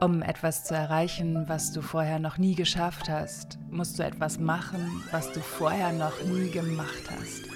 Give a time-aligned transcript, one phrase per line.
[0.00, 5.02] Um etwas zu erreichen, was du vorher noch nie geschafft hast, musst du etwas machen,
[5.10, 7.48] was du vorher noch nie gemacht hast.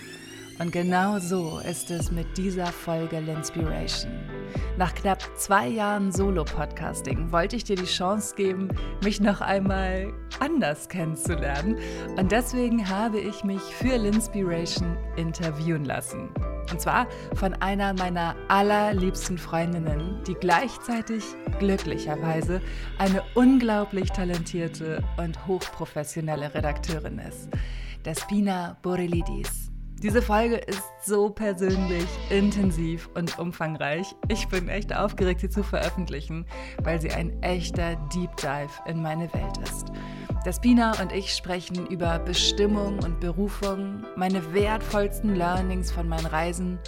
[0.58, 4.10] Und genau so ist es mit dieser Folge L'Inspiration.
[4.76, 8.68] Nach knapp zwei Jahren Solo-Podcasting wollte ich dir die Chance geben,
[9.04, 11.78] mich noch einmal anders kennenzulernen.
[12.16, 16.28] Und deswegen habe ich mich für L'Inspiration interviewen lassen.
[16.72, 21.22] Und zwar von einer meiner allerliebsten Freundinnen, die gleichzeitig
[21.58, 22.62] glücklicherweise
[22.98, 27.50] eine unglaublich talentierte und hochprofessionelle Redakteurin ist.
[28.06, 29.70] Despina Borelidis.
[30.02, 34.16] Diese Folge ist so persönlich, intensiv und umfangreich.
[34.28, 36.46] Ich bin echt aufgeregt, sie zu veröffentlichen,
[36.82, 39.92] weil sie ein echter Deep Dive in meine Welt ist.
[40.42, 46.80] Despina und ich sprechen über Bestimmung und Berufung, meine wertvollsten Learnings von meinen Reisen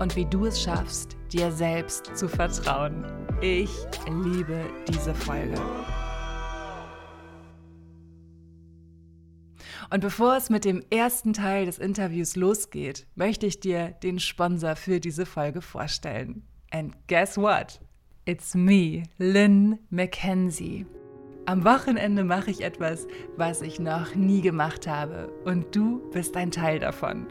[0.00, 3.04] und wie du es schaffst, dir selbst zu vertrauen.
[3.40, 3.70] Ich
[4.06, 5.60] liebe diese Folge.
[9.90, 14.74] Und bevor es mit dem ersten Teil des Interviews losgeht, möchte ich dir den Sponsor
[14.74, 16.42] für diese Folge vorstellen.
[16.72, 17.80] And guess what?
[18.24, 20.86] It's me, Lynn McKenzie.
[21.48, 26.50] Am Wochenende mache ich etwas, was ich noch nie gemacht habe und du bist ein
[26.50, 27.28] Teil davon.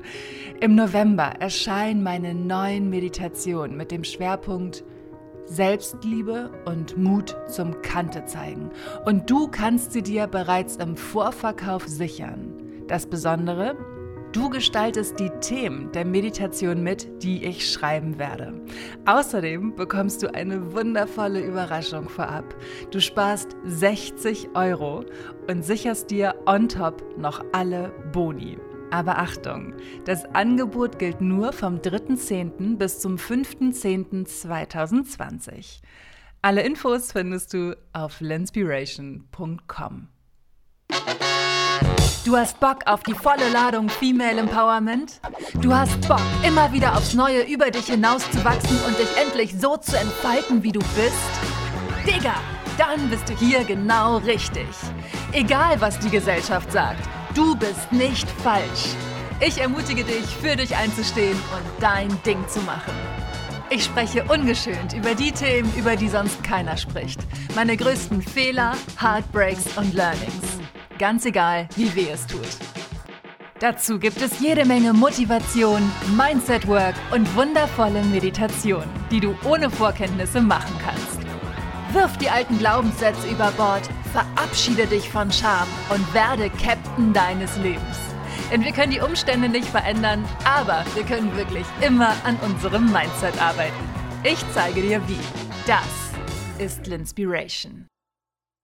[0.62, 4.86] Im November erscheinen meine neuen Meditationen mit dem Schwerpunkt
[5.48, 8.70] Selbstliebe und Mut zum Kante zeigen.
[9.04, 12.54] Und du kannst sie dir bereits im Vorverkauf sichern.
[12.88, 13.76] Das Besondere,
[14.32, 18.54] Du gestaltest die Themen der Meditation mit, die ich schreiben werde.
[19.06, 22.56] Außerdem bekommst du eine wundervolle Überraschung vorab.
[22.92, 25.06] Du sparst 60 Euro
[25.50, 28.58] und sicherst dir on top noch alle Boni.
[28.92, 29.74] Aber Achtung,
[30.06, 32.78] das Angebot gilt nur vom 3.10.
[32.78, 35.80] bis zum 5.10.2020.
[36.42, 40.08] Alle Infos findest du auf lenspiration.com.
[42.26, 45.20] Du hast Bock auf die volle Ladung Female Empowerment?
[45.62, 49.96] Du hast Bock, immer wieder aufs Neue über dich hinauszuwachsen und dich endlich so zu
[49.96, 51.14] entfalten, wie du bist?
[52.04, 52.34] Digga,
[52.80, 54.66] dann bist du hier genau richtig.
[55.34, 58.96] Egal, was die Gesellschaft sagt, du bist nicht falsch.
[59.40, 62.94] Ich ermutige dich, für dich einzustehen und dein Ding zu machen.
[63.70, 67.20] Ich spreche ungeschönt über die Themen, über die sonst keiner spricht.
[67.56, 70.55] Meine größten Fehler, Heartbreaks und Learnings.
[70.98, 72.48] Ganz egal, wie weh es tut.
[73.60, 75.82] Dazu gibt es jede Menge Motivation,
[76.16, 81.20] Mindset Work und wundervolle Meditation, die du ohne Vorkenntnisse machen kannst.
[81.92, 83.82] Wirf die alten Glaubenssätze über Bord,
[84.14, 87.98] verabschiede dich von Scham und werde Captain deines Lebens.
[88.52, 93.42] Denn wir können die Umstände nicht verändern, aber wir können wirklich immer an unserem Mindset
[93.42, 93.74] arbeiten.
[94.24, 95.20] Ich zeige dir wie.
[95.66, 95.88] Das
[96.58, 97.88] ist L'Inspiration.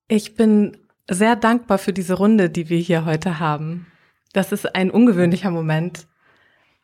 [0.08, 0.78] Ich bin
[1.14, 3.88] sehr dankbar für diese Runde, die wir hier heute haben.
[4.34, 6.08] Das ist ein ungewöhnlicher Moment,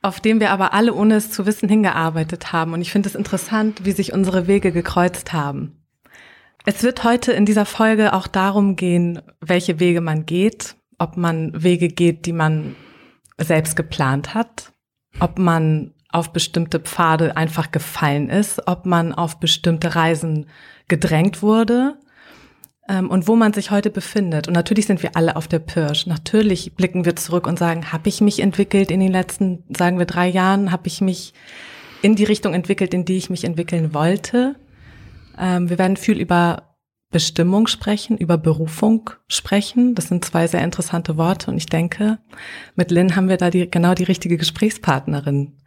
[0.01, 2.73] auf dem wir aber alle, ohne es zu wissen, hingearbeitet haben.
[2.73, 5.81] Und ich finde es interessant, wie sich unsere Wege gekreuzt haben.
[6.65, 11.63] Es wird heute in dieser Folge auch darum gehen, welche Wege man geht, ob man
[11.63, 12.75] Wege geht, die man
[13.37, 14.73] selbst geplant hat,
[15.21, 20.47] ob man auf bestimmte Pfade einfach gefallen ist, ob man auf bestimmte Reisen
[20.89, 21.97] gedrängt wurde
[22.89, 24.47] und wo man sich heute befindet.
[24.47, 26.07] Und natürlich sind wir alle auf der Pirsch.
[26.07, 30.05] Natürlich blicken wir zurück und sagen, habe ich mich entwickelt in den letzten, sagen wir,
[30.05, 30.71] drei Jahren?
[30.71, 31.33] Habe ich mich
[32.01, 34.55] in die Richtung entwickelt, in die ich mich entwickeln wollte?
[35.37, 36.67] Ähm, wir werden viel über
[37.09, 39.95] Bestimmung sprechen, über Berufung sprechen.
[39.95, 42.19] Das sind zwei sehr interessante Worte und ich denke,
[42.75, 45.57] mit Lynn haben wir da die, genau die richtige Gesprächspartnerin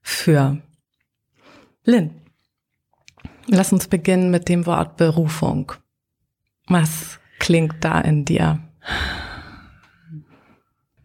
[0.00, 0.58] für.
[1.84, 2.10] Lynn,
[3.46, 5.72] lass uns beginnen mit dem Wort Berufung.
[6.68, 8.60] Was klingt da in dir?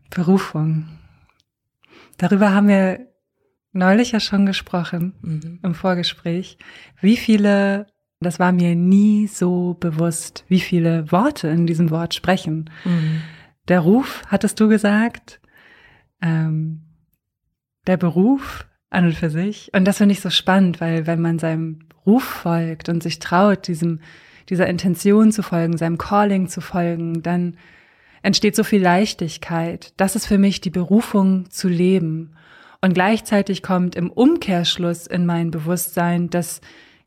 [0.09, 0.87] Berufung.
[2.17, 3.07] Darüber haben wir
[3.71, 5.59] neulich ja schon gesprochen mhm.
[5.63, 6.57] im Vorgespräch.
[6.99, 7.87] Wie viele,
[8.19, 12.69] das war mir nie so bewusst, wie viele Worte in diesem Wort sprechen.
[12.83, 13.21] Mhm.
[13.67, 15.39] Der Ruf, hattest du gesagt,
[16.21, 16.81] ähm,
[17.87, 19.71] der Beruf an und für sich.
[19.73, 23.67] Und das finde ich so spannend, weil wenn man seinem Ruf folgt und sich traut,
[23.67, 24.01] diesem
[24.51, 27.57] dieser Intention zu folgen, seinem Calling zu folgen, dann
[28.21, 29.93] entsteht so viel Leichtigkeit.
[29.97, 32.35] Das ist für mich die Berufung zu leben.
[32.81, 36.59] Und gleichzeitig kommt im Umkehrschluss in mein Bewusstsein, dass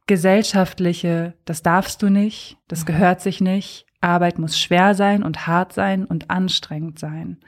[0.06, 2.86] gesellschaftliche, das darfst du nicht, das mhm.
[2.86, 7.40] gehört sich nicht, Arbeit muss schwer sein und hart sein und anstrengend sein.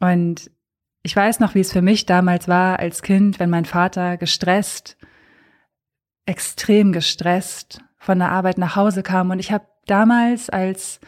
[0.00, 0.50] Und
[1.02, 4.96] ich weiß noch, wie es für mich damals war als Kind, wenn mein Vater gestresst,
[6.24, 9.30] extrem gestresst von der Arbeit nach Hause kam.
[9.30, 11.00] Und ich habe damals als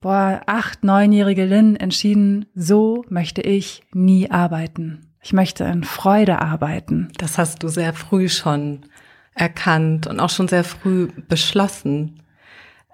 [0.00, 5.12] boah, acht, neunjährige Lynn entschieden, so möchte ich nie arbeiten.
[5.20, 7.12] Ich möchte in Freude arbeiten.
[7.18, 8.86] Das hast du sehr früh schon
[9.34, 12.22] erkannt und auch schon sehr früh beschlossen.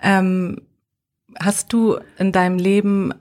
[0.03, 0.63] Ähm,
[1.39, 3.15] hast du in deinem Leben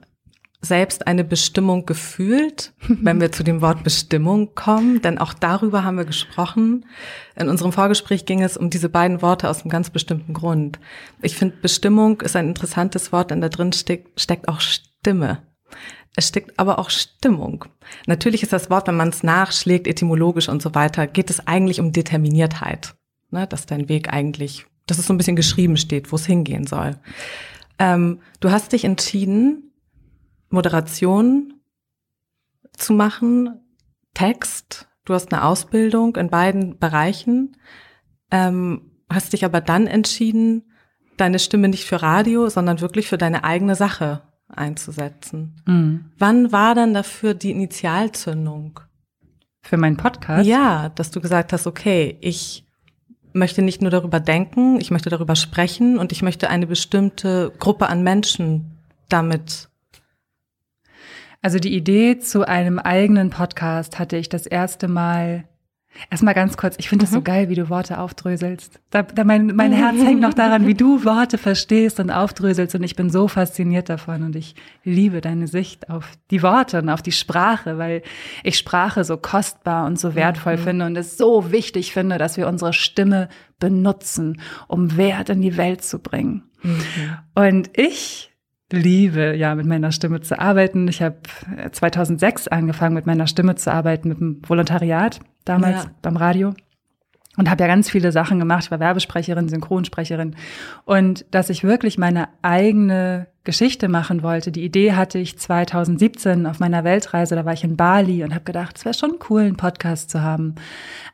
[0.64, 5.96] selbst eine Bestimmung gefühlt, wenn wir zu dem Wort Bestimmung kommen, denn auch darüber haben
[5.96, 6.86] wir gesprochen.
[7.36, 10.78] In unserem Vorgespräch ging es um diese beiden Worte aus einem ganz bestimmten Grund.
[11.20, 15.42] Ich finde, Bestimmung ist ein interessantes Wort, denn da drin steckt, steckt auch Stimme.
[16.14, 17.64] Es steckt aber auch Stimmung.
[18.06, 21.80] Natürlich ist das Wort, wenn man es nachschlägt, etymologisch und so weiter, geht es eigentlich
[21.80, 22.94] um Determiniertheit.
[23.30, 26.66] Ne, dass dein Weg eigentlich, dass es so ein bisschen geschrieben steht, wo es hingehen
[26.66, 26.98] soll.
[27.78, 29.71] Ähm, du hast dich entschieden,
[30.52, 31.54] Moderation
[32.72, 33.60] zu machen,
[34.14, 34.88] Text.
[35.04, 37.56] Du hast eine Ausbildung in beiden Bereichen,
[38.30, 40.64] ähm, hast dich aber dann entschieden,
[41.16, 45.60] deine Stimme nicht für Radio, sondern wirklich für deine eigene Sache einzusetzen.
[45.66, 46.12] Mhm.
[46.18, 48.80] Wann war dann dafür die Initialzündung?
[49.62, 50.46] Für meinen Podcast?
[50.46, 52.64] Ja, dass du gesagt hast, okay, ich
[53.32, 57.88] möchte nicht nur darüber denken, ich möchte darüber sprechen und ich möchte eine bestimmte Gruppe
[57.88, 58.78] an Menschen
[59.08, 59.68] damit
[61.42, 65.44] also die Idee zu einem eigenen Podcast hatte ich das erste Mal.
[66.10, 67.16] Erstmal ganz kurz, ich finde es mhm.
[67.16, 68.80] so geil, wie du Worte aufdröselst.
[68.88, 72.82] Da, da mein, mein Herz hängt noch daran, wie du Worte verstehst und aufdröselst und
[72.82, 74.54] ich bin so fasziniert davon und ich
[74.84, 78.02] liebe deine Sicht auf die Worte und auf die Sprache, weil
[78.42, 80.62] ich Sprache so kostbar und so wertvoll mhm.
[80.62, 83.28] finde und es so wichtig finde, dass wir unsere Stimme
[83.58, 86.44] benutzen, um Wert in die Welt zu bringen.
[86.62, 87.18] Mhm.
[87.34, 88.31] Und ich
[88.72, 90.88] liebe, ja, mit meiner Stimme zu arbeiten.
[90.88, 91.16] Ich habe
[91.70, 95.90] 2006 angefangen, mit meiner Stimme zu arbeiten, mit dem Volontariat damals ja.
[96.02, 96.54] beim Radio.
[97.38, 98.64] Und habe ja ganz viele Sachen gemacht.
[98.64, 100.36] Ich war Werbesprecherin, Synchronsprecherin.
[100.84, 106.60] Und dass ich wirklich meine eigene Geschichte machen wollte, die Idee hatte ich 2017 auf
[106.60, 107.34] meiner Weltreise.
[107.34, 110.20] Da war ich in Bali und habe gedacht, es wäre schon cool, einen Podcast zu
[110.20, 110.56] haben.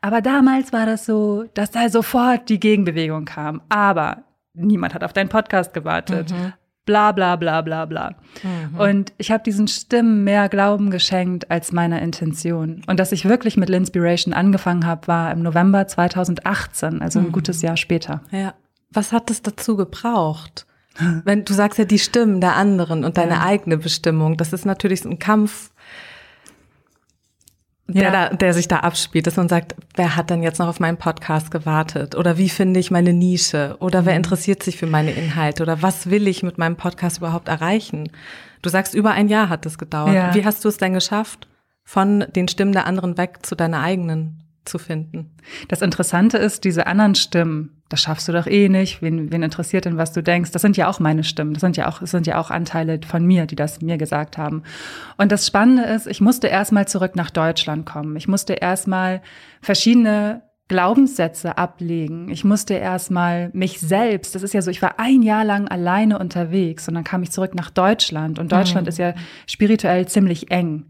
[0.01, 3.61] Aber damals war das so, dass da sofort die Gegenbewegung kam.
[3.69, 4.23] Aber
[4.53, 6.31] niemand hat auf deinen Podcast gewartet.
[6.31, 6.53] Mhm
[6.89, 8.15] bla bla bla bla bla.
[8.41, 8.79] Mhm.
[8.79, 12.81] Und ich habe diesen Stimmen mehr Glauben geschenkt als meiner Intention.
[12.87, 17.31] Und dass ich wirklich mit L'Inspiration angefangen habe, war im November 2018, also ein mhm.
[17.31, 18.23] gutes Jahr später.
[18.31, 18.55] Ja.
[18.89, 20.65] Was hat es dazu gebraucht?
[21.25, 23.43] Wenn du sagst ja die Stimmen der anderen und deine ja.
[23.43, 25.69] eigene Bestimmung, das ist natürlich ein Kampf
[27.93, 28.11] der, ja.
[28.11, 30.97] da, der sich da abspielt, dass man sagt, wer hat denn jetzt noch auf meinen
[30.97, 32.15] Podcast gewartet?
[32.15, 33.75] Oder wie finde ich meine Nische?
[33.79, 34.17] Oder wer mhm.
[34.17, 35.63] interessiert sich für meine Inhalte?
[35.63, 38.09] Oder was will ich mit meinem Podcast überhaupt erreichen?
[38.61, 40.13] Du sagst, über ein Jahr hat es gedauert.
[40.13, 40.33] Ja.
[40.35, 41.47] Wie hast du es denn geschafft,
[41.83, 45.31] von den Stimmen der anderen weg zu deiner eigenen zu finden?
[45.67, 49.85] Das Interessante ist, diese anderen Stimmen, das schaffst du doch eh nicht, wen, wen interessiert
[49.85, 50.51] denn, was du denkst?
[50.51, 52.99] Das sind ja auch meine Stimmen, das sind ja auch, das sind ja auch Anteile
[53.05, 54.63] von mir, die das mir gesagt haben.
[55.17, 58.15] Und das Spannende ist, ich musste erstmal zurück nach Deutschland kommen.
[58.15, 59.21] Ich musste erstmal
[59.61, 62.29] verschiedene Glaubenssätze ablegen.
[62.29, 66.19] Ich musste erstmal mich selbst, das ist ja so, ich war ein Jahr lang alleine
[66.19, 68.89] unterwegs und dann kam ich zurück nach Deutschland und Deutschland mhm.
[68.89, 69.15] ist ja
[69.47, 70.85] spirituell ziemlich eng.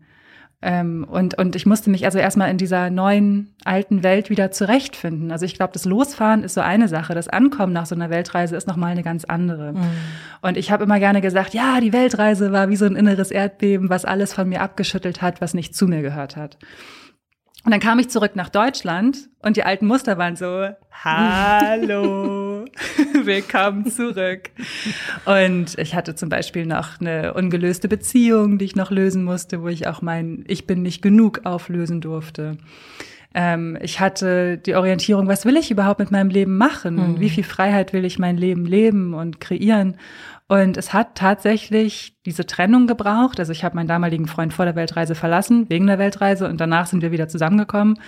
[0.61, 5.31] Ähm, und, und ich musste mich also erstmal in dieser neuen, alten Welt wieder zurechtfinden.
[5.31, 7.15] Also ich glaube, das Losfahren ist so eine Sache.
[7.15, 9.71] Das Ankommen nach so einer Weltreise ist nochmal eine ganz andere.
[9.71, 9.87] Mhm.
[10.41, 13.89] Und ich habe immer gerne gesagt, ja, die Weltreise war wie so ein inneres Erdbeben,
[13.89, 16.57] was alles von mir abgeschüttelt hat, was nicht zu mir gehört hat.
[17.65, 22.65] Und dann kam ich zurück nach Deutschland und die alten Muster waren so, hallo,
[23.23, 24.51] willkommen zurück.
[25.25, 29.67] Und ich hatte zum Beispiel noch eine ungelöste Beziehung, die ich noch lösen musste, wo
[29.67, 32.57] ich auch mein Ich bin nicht genug auflösen durfte.
[33.35, 36.95] Ähm, ich hatte die Orientierung, was will ich überhaupt mit meinem Leben machen?
[36.95, 37.19] Mhm.
[37.19, 39.97] Wie viel Freiheit will ich mein Leben leben und kreieren?
[40.47, 43.39] Und es hat tatsächlich diese Trennung gebraucht.
[43.39, 46.87] Also ich habe meinen damaligen Freund vor der Weltreise verlassen, wegen der Weltreise, und danach
[46.87, 47.99] sind wir wieder zusammengekommen.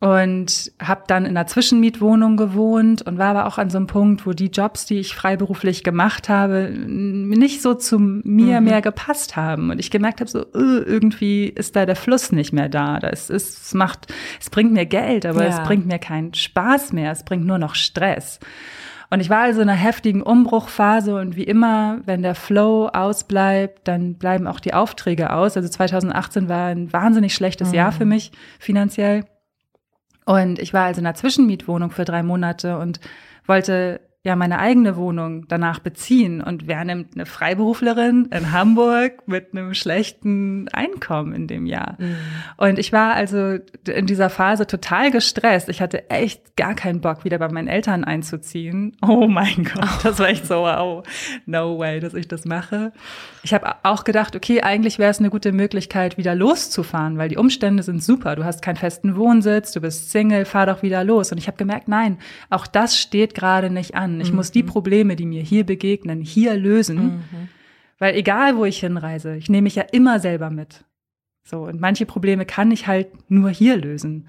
[0.00, 4.26] Und habe dann in einer Zwischenmietwohnung gewohnt und war aber auch an so einem Punkt,
[4.26, 8.68] wo die Jobs, die ich freiberuflich gemacht habe, nicht so zu mir mhm.
[8.68, 9.70] mehr gepasst haben.
[9.70, 13.00] Und ich gemerkt habe, so uh, irgendwie ist da der Fluss nicht mehr da.
[13.00, 14.06] Das ist, es macht,
[14.40, 15.48] es bringt mir Geld, aber ja.
[15.48, 17.10] es bringt mir keinen Spaß mehr.
[17.10, 18.38] Es bringt nur noch Stress.
[19.10, 23.88] Und ich war also in einer heftigen Umbruchphase und wie immer, wenn der Flow ausbleibt,
[23.88, 25.56] dann bleiben auch die Aufträge aus.
[25.56, 27.74] Also 2018 war ein wahnsinnig schlechtes mhm.
[27.74, 29.24] Jahr für mich finanziell.
[30.28, 33.00] Und ich war also in einer Zwischenmietwohnung für drei Monate und
[33.46, 36.40] wollte ja meine eigene Wohnung danach beziehen.
[36.40, 41.96] Und wer nimmt eine Freiberuflerin in Hamburg mit einem schlechten Einkommen in dem Jahr?
[41.98, 42.16] Mhm.
[42.58, 43.58] Und ich war also
[43.88, 45.68] in dieser Phase total gestresst.
[45.68, 48.96] Ich hatte echt gar keinen Bock, wieder bei meinen Eltern einzuziehen.
[49.00, 51.02] Oh mein Gott, das war echt so, wow,
[51.46, 52.92] no way, dass ich das mache.
[53.42, 57.38] Ich habe auch gedacht, okay, eigentlich wäre es eine gute Möglichkeit, wieder loszufahren, weil die
[57.38, 58.36] Umstände sind super.
[58.36, 61.32] Du hast keinen festen Wohnsitz, du bist Single, fahr doch wieder los.
[61.32, 62.18] Und ich habe gemerkt, nein,
[62.50, 64.17] auch das steht gerade nicht an.
[64.20, 64.36] Ich mhm.
[64.36, 64.68] muss die mhm.
[64.68, 67.04] Probleme, die mir hier begegnen, hier lösen.
[67.04, 67.48] Mhm.
[67.98, 70.84] Weil egal, wo ich hinreise, ich nehme mich ja immer selber mit.
[71.44, 74.28] So, und manche Probleme kann ich halt nur hier lösen.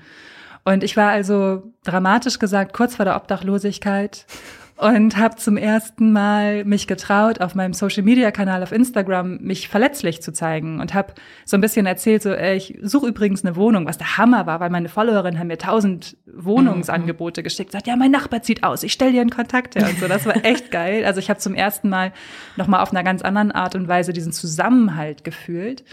[0.64, 4.26] Und ich war also dramatisch gesagt kurz vor der Obdachlosigkeit
[4.80, 9.68] und habe zum ersten Mal mich getraut, auf meinem Social Media Kanal auf Instagram mich
[9.68, 13.58] verletzlich zu zeigen und habe so ein bisschen erzählt, so ey, ich suche übrigens eine
[13.58, 17.44] Wohnung, was der Hammer war, weil meine Followerinnen haben mir tausend Wohnungsangebote mhm.
[17.44, 20.08] geschickt, sagt ja, mein Nachbar zieht aus, ich stell dir einen Kontakt her und so.
[20.08, 21.04] Das war echt geil.
[21.04, 22.14] Also ich habe zum ersten Mal
[22.56, 25.84] noch mal auf einer ganz anderen Art und Weise diesen Zusammenhalt gefühlt.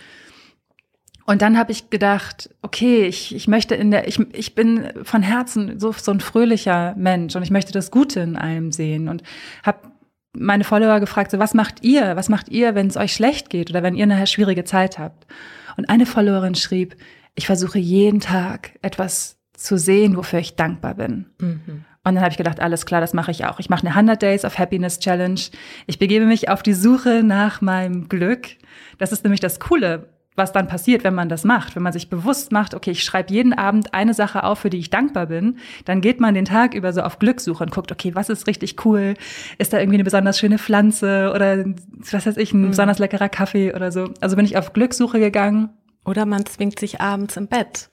[1.27, 5.23] Und dann habe ich gedacht, okay, ich, ich möchte in der, ich, ich bin von
[5.23, 9.25] Herzen so, so ein fröhlicher Mensch und ich möchte das Gute in allem sehen und
[9.65, 9.79] habe
[10.33, 12.15] meine Follower gefragt, so was macht ihr?
[12.15, 15.27] Was macht ihr, wenn es euch schlecht geht oder wenn ihr eine schwierige Zeit habt?
[15.77, 16.97] Und eine Followerin schrieb,
[17.35, 21.27] ich versuche jeden Tag etwas zu sehen, wofür ich dankbar bin.
[21.41, 21.85] Mhm.
[22.05, 23.59] Und dann habe ich gedacht, alles klar, das mache ich auch.
[23.59, 25.41] Ich mache eine 100 Days of Happiness Challenge.
[25.89, 28.47] Ich begebe mich auf die Suche nach meinem Glück.
[28.99, 32.09] Das ist nämlich das Coole was dann passiert, wenn man das macht, wenn man sich
[32.09, 35.59] bewusst macht, okay, ich schreibe jeden Abend eine Sache auf, für die ich dankbar bin,
[35.85, 38.85] dann geht man den Tag über so auf Glückssuche und guckt, okay, was ist richtig
[38.85, 39.15] cool?
[39.59, 41.65] Ist da irgendwie eine besonders schöne Pflanze oder
[42.13, 42.69] was weiß ich, ein mhm.
[42.69, 44.11] besonders leckerer Kaffee oder so?
[44.21, 45.71] Also bin ich auf Glückssuche gegangen.
[46.07, 47.91] Oder man zwingt sich abends im Bett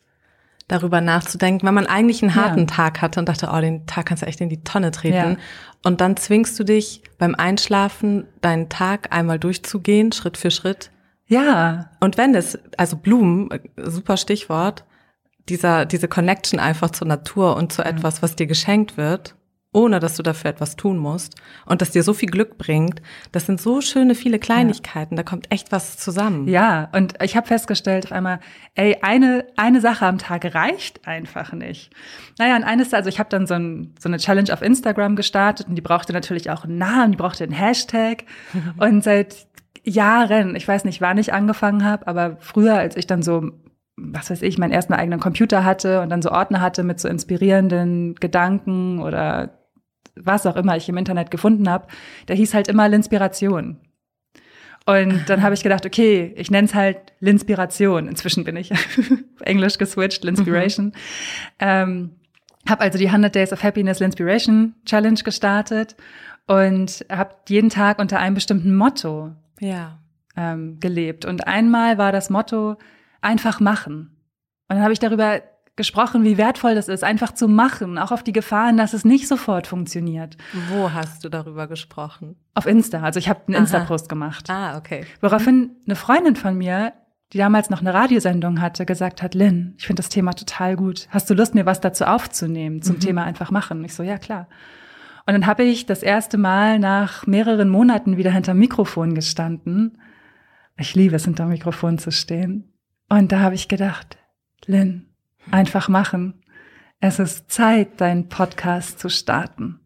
[0.67, 2.65] darüber nachzudenken, wenn man eigentlich einen harten ja.
[2.67, 5.15] Tag hatte und dachte, oh, den Tag kannst du echt in die Tonne treten.
[5.31, 5.37] Ja.
[5.83, 10.91] Und dann zwingst du dich beim Einschlafen, deinen Tag einmal durchzugehen, Schritt für Schritt
[11.27, 11.91] ja.
[11.99, 14.85] Und wenn es, also Blumen, super Stichwort,
[15.49, 17.89] dieser, diese Connection einfach zur Natur und zu ja.
[17.89, 19.35] etwas, was dir geschenkt wird,
[19.73, 23.01] ohne dass du dafür etwas tun musst und das dir so viel Glück bringt,
[23.31, 25.23] das sind so schöne viele Kleinigkeiten, ja.
[25.23, 26.47] da kommt echt was zusammen.
[26.47, 28.39] Ja, und ich habe festgestellt auf einmal,
[28.75, 31.91] ey, eine eine Sache am Tag reicht einfach nicht.
[32.37, 35.67] Naja, und eines, also ich habe dann so, ein, so eine Challenge auf Instagram gestartet
[35.67, 38.25] und die brauchte natürlich auch einen Namen, die brauchte einen Hashtag
[38.77, 39.47] und seit
[39.83, 43.51] Jahren, ich weiß nicht, wann ich angefangen habe, aber früher, als ich dann so,
[43.95, 47.07] was weiß ich, meinen ersten eigenen Computer hatte und dann so Ordner hatte mit so
[47.07, 49.59] inspirierenden Gedanken oder
[50.15, 51.87] was auch immer ich im Internet gefunden habe,
[52.27, 53.77] der hieß halt immer L'Inspiration.
[54.85, 58.07] Und dann habe ich gedacht, okay, ich nenne es halt L'Inspiration.
[58.07, 58.71] Inzwischen bin ich
[59.41, 60.85] Englisch geswitcht, L'Inspiration.
[60.85, 60.91] Mhm.
[61.59, 62.11] Ähm,
[62.67, 65.95] habe also die 100 Days of Happiness L'Inspiration Challenge gestartet
[66.47, 69.99] und habe jeden Tag unter einem bestimmten Motto ja.
[70.35, 71.25] ähm, gelebt.
[71.25, 72.77] Und einmal war das Motto
[73.21, 74.17] einfach machen.
[74.67, 75.41] Und dann habe ich darüber
[75.75, 79.27] gesprochen, wie wertvoll das ist, einfach zu machen, auch auf die Gefahren, dass es nicht
[79.27, 80.37] sofort funktioniert.
[80.69, 82.35] Wo hast du darüber gesprochen?
[82.53, 83.01] Auf Insta.
[83.01, 84.49] Also ich habe einen Insta-Post gemacht.
[84.49, 85.05] Ah, okay.
[85.21, 86.93] Woraufhin eine Freundin von mir,
[87.33, 91.07] die damals noch eine Radiosendung hatte, gesagt hat, Lynn, ich finde das Thema total gut.
[91.09, 92.99] Hast du Lust, mir was dazu aufzunehmen zum mhm.
[92.99, 93.83] Thema einfach machen?
[93.83, 94.47] Ich so, ja klar.
[95.25, 99.97] Und dann habe ich das erste Mal nach mehreren Monaten wieder hinter Mikrofon gestanden.
[100.77, 102.73] Ich liebe es, hinter Mikrofon zu stehen.
[103.09, 104.17] Und da habe ich gedacht,
[104.65, 105.07] Lynn,
[105.51, 106.43] einfach machen.
[106.99, 109.79] Es ist Zeit, deinen Podcast zu starten.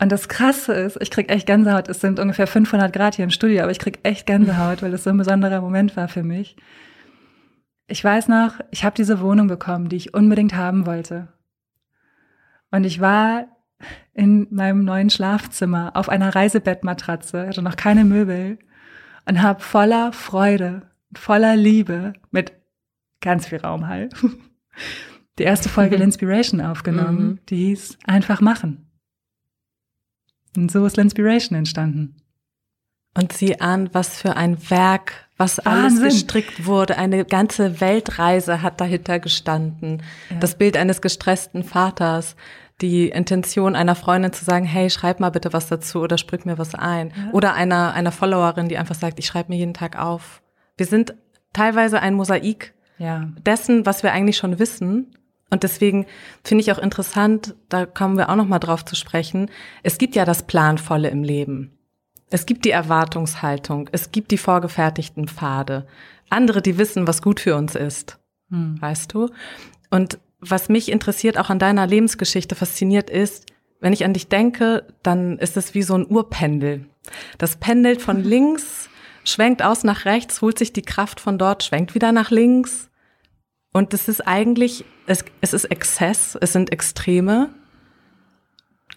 [0.00, 1.88] Und das Krasse ist, ich krieg echt Gänsehaut.
[1.88, 5.04] Es sind ungefähr 500 Grad hier im Studio, aber ich krieg echt Gänsehaut, weil es
[5.04, 6.56] so ein besonderer Moment war für mich.
[7.86, 11.28] Ich weiß noch, ich habe diese Wohnung bekommen, die ich unbedingt haben wollte.
[12.70, 13.46] Und ich war
[14.12, 18.58] in meinem neuen Schlafzimmer auf einer Reisebettmatratze, hatte noch keine Möbel
[19.26, 22.52] und habe voller Freude, voller Liebe mit
[23.20, 24.14] ganz viel Raum halt
[25.38, 27.38] die erste Folge L'Inspiration aufgenommen, mhm.
[27.48, 28.88] die hieß Einfach machen.
[30.56, 32.16] Und so ist L'Inspiration entstanden.
[33.14, 36.96] Und sieh an, was für ein Werk, was alles gestrickt wurde.
[36.96, 40.02] Eine ganze Weltreise hat dahinter gestanden.
[40.30, 40.36] Ja.
[40.38, 42.36] Das Bild eines gestressten Vaters,
[42.80, 46.58] die Intention einer Freundin zu sagen, hey, schreib mal bitte was dazu oder sprich mir
[46.58, 47.12] was ein.
[47.16, 47.32] Ja.
[47.32, 50.42] Oder einer, einer Followerin, die einfach sagt, ich schreibe mir jeden Tag auf.
[50.76, 51.14] Wir sind
[51.52, 53.28] teilweise ein Mosaik ja.
[53.46, 55.14] dessen, was wir eigentlich schon wissen.
[55.50, 56.06] Und deswegen
[56.42, 59.50] finde ich auch interessant, da kommen wir auch noch mal drauf zu sprechen.
[59.82, 61.76] Es gibt ja das Planvolle im Leben.
[62.30, 63.90] Es gibt die Erwartungshaltung.
[63.92, 65.86] Es gibt die vorgefertigten Pfade.
[66.30, 68.18] Andere, die wissen, was gut für uns ist.
[68.48, 68.80] Hm.
[68.80, 69.28] Weißt du?
[69.90, 73.46] Und was mich interessiert, auch an deiner Lebensgeschichte fasziniert, ist,
[73.80, 76.86] wenn ich an dich denke, dann ist es wie so ein Urpendel.
[77.38, 78.88] Das pendelt von links,
[79.24, 82.90] schwenkt aus nach rechts, holt sich die Kraft von dort, schwenkt wieder nach links.
[83.72, 87.48] Und es ist eigentlich, es, es ist Exzess, es sind Extreme.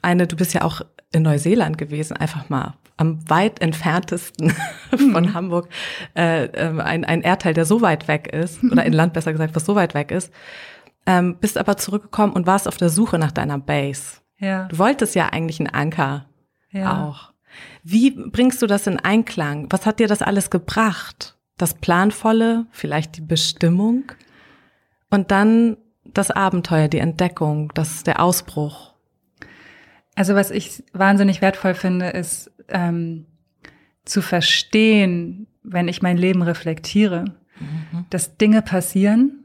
[0.02, 0.82] Eine, du bist ja auch
[1.14, 4.54] in Neuseeland gewesen, einfach mal am weit entferntesten
[4.90, 5.34] von mhm.
[5.34, 5.70] Hamburg,
[6.16, 9.56] äh, äh, ein, ein Erdteil, der so weit weg ist, oder ein Land besser gesagt,
[9.56, 10.32] was so weit weg ist,
[11.06, 14.22] ähm, bist aber zurückgekommen und warst auf der Suche nach deiner Base.
[14.38, 14.66] Ja.
[14.66, 16.26] Du wolltest ja eigentlich einen Anker
[16.72, 17.06] ja.
[17.06, 17.34] auch.
[17.84, 19.68] Wie bringst du das in Einklang?
[19.70, 21.38] Was hat dir das alles gebracht?
[21.58, 24.12] Das Planvolle, vielleicht die Bestimmung
[25.10, 28.94] und dann das Abenteuer, die Entdeckung, das der Ausbruch.
[30.16, 33.26] Also was ich wahnsinnig wertvoll finde, ist ähm,
[34.04, 37.26] zu verstehen, wenn ich mein Leben reflektiere,
[37.60, 38.06] mhm.
[38.10, 39.45] dass Dinge passieren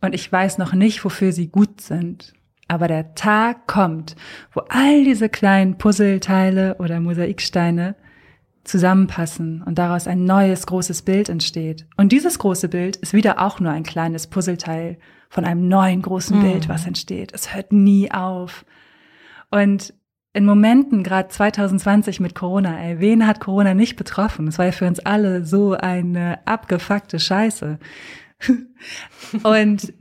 [0.00, 2.32] und ich weiß noch nicht, wofür sie gut sind.
[2.68, 4.14] Aber der Tag kommt,
[4.52, 7.96] wo all diese kleinen Puzzleteile oder Mosaiksteine
[8.64, 11.86] zusammenpassen und daraus ein neues großes Bild entsteht.
[11.96, 16.38] Und dieses große Bild ist wieder auch nur ein kleines Puzzleteil von einem neuen großen
[16.38, 16.42] mhm.
[16.42, 17.32] Bild, was entsteht.
[17.32, 18.64] Es hört nie auf.
[19.50, 19.94] Und
[20.32, 24.46] in Momenten, gerade 2020 mit Corona, ey, wen hat Corona nicht betroffen?
[24.46, 27.78] Es war ja für uns alle so eine abgefuckte Scheiße.
[29.42, 29.92] Und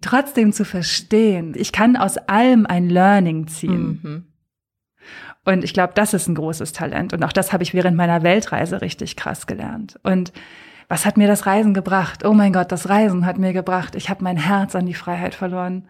[0.00, 4.00] trotzdem zu verstehen, ich kann aus allem ein Learning ziehen.
[4.02, 4.26] Mhm.
[5.44, 7.12] Und ich glaube, das ist ein großes Talent.
[7.12, 9.98] Und auch das habe ich während meiner Weltreise richtig krass gelernt.
[10.02, 10.32] Und
[10.88, 12.24] was hat mir das Reisen gebracht?
[12.24, 13.94] Oh mein Gott, das Reisen hat mir gebracht.
[13.96, 15.88] Ich habe mein Herz an die Freiheit verloren.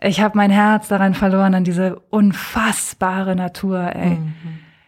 [0.00, 3.94] Ich habe mein Herz daran verloren, an diese unfassbare Natur.
[3.94, 4.16] Ey.
[4.16, 4.34] Mhm.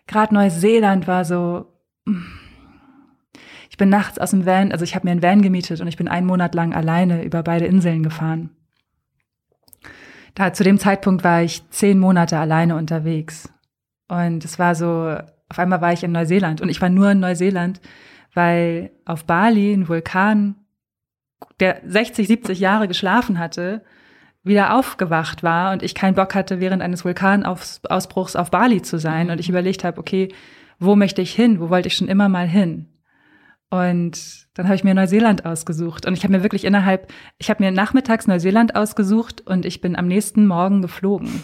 [0.06, 1.72] Gerade Neuseeland war so.
[3.76, 5.98] Ich bin nachts aus dem Van, also ich habe mir einen Van gemietet und ich
[5.98, 8.48] bin einen Monat lang alleine über beide Inseln gefahren.
[10.34, 13.52] Da zu dem Zeitpunkt war ich zehn Monate alleine unterwegs.
[14.08, 15.18] Und es war so,
[15.50, 17.82] auf einmal war ich in Neuseeland und ich war nur in Neuseeland,
[18.32, 20.54] weil auf Bali ein Vulkan,
[21.60, 23.84] der 60, 70 Jahre geschlafen hatte,
[24.42, 29.28] wieder aufgewacht war und ich keinen Bock hatte, während eines Vulkanausbruchs auf Bali zu sein.
[29.28, 30.32] Und ich überlegt habe, okay,
[30.78, 31.60] wo möchte ich hin?
[31.60, 32.88] Wo wollte ich schon immer mal hin?
[33.68, 36.06] Und dann habe ich mir Neuseeland ausgesucht.
[36.06, 39.96] Und ich habe mir wirklich innerhalb, ich habe mir nachmittags Neuseeland ausgesucht und ich bin
[39.96, 41.42] am nächsten Morgen geflogen.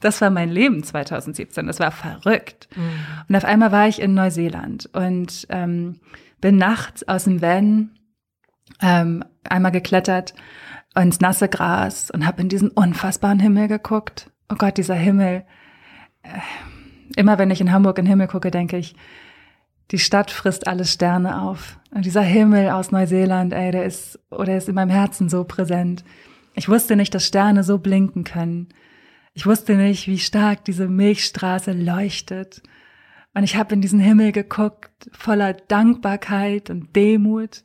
[0.00, 1.68] Das war mein Leben 2017.
[1.68, 2.68] Das war verrückt.
[2.74, 2.90] Mhm.
[3.28, 6.00] Und auf einmal war ich in Neuseeland und ähm,
[6.40, 7.90] bin nachts aus dem Van
[8.80, 10.34] ähm, einmal geklettert
[10.96, 14.30] ins nasse Gras und habe in diesen unfassbaren Himmel geguckt.
[14.50, 15.44] Oh Gott, dieser Himmel.
[16.22, 16.28] Äh,
[17.16, 18.96] immer wenn ich in Hamburg in den Himmel gucke, denke ich,
[19.90, 21.78] die Stadt frisst alle Sterne auf.
[21.90, 26.04] Und dieser Himmel aus Neuseeland, ey, der ist, oder ist in meinem Herzen so präsent.
[26.54, 28.68] Ich wusste nicht, dass Sterne so blinken können.
[29.34, 32.62] Ich wusste nicht, wie stark diese Milchstraße leuchtet.
[33.34, 37.62] Und ich habe in diesen Himmel geguckt, voller Dankbarkeit und Demut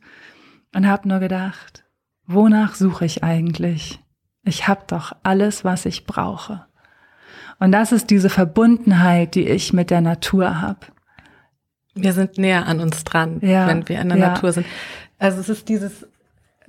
[0.74, 1.84] und habe nur gedacht,
[2.26, 4.00] wonach suche ich eigentlich?
[4.44, 6.66] Ich habe doch alles, was ich brauche.
[7.58, 10.86] Und das ist diese Verbundenheit, die ich mit der Natur habe.
[12.02, 14.28] Wir sind näher an uns dran, ja, wenn wir in der ja.
[14.28, 14.66] Natur sind.
[15.18, 16.06] Also es ist dieses,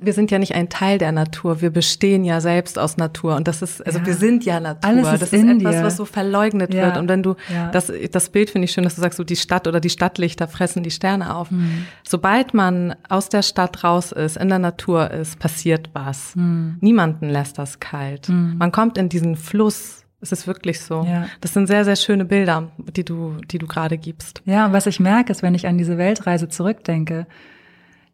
[0.02, 3.48] wir sind ja nicht ein Teil der Natur, wir bestehen ja selbst aus Natur und
[3.48, 4.06] das ist, also ja.
[4.06, 4.90] wir sind ja Natur.
[4.90, 5.84] Alles ist das ist etwas, dir.
[5.84, 6.98] was so verleugnet wird.
[6.98, 7.36] Und wenn du,
[7.72, 10.48] das, das Bild finde ich schön, dass du sagst, so die Stadt oder die Stadtlichter
[10.48, 11.52] fressen die Sterne auf.
[11.52, 11.86] Mhm.
[12.04, 16.36] Sobald man aus der Stadt raus ist, in der Natur ist, passiert was.
[16.36, 16.78] Mhm.
[16.80, 18.30] Niemanden lässt das kalt.
[18.30, 18.56] Mhm.
[18.58, 21.04] Man kommt in diesen Fluss es ist wirklich so.
[21.04, 21.28] Ja.
[21.42, 24.42] Das sind sehr, sehr schöne Bilder, die du, die du gerade gibst.
[24.46, 27.26] Ja, und was ich merke, ist, wenn ich an diese Weltreise zurückdenke,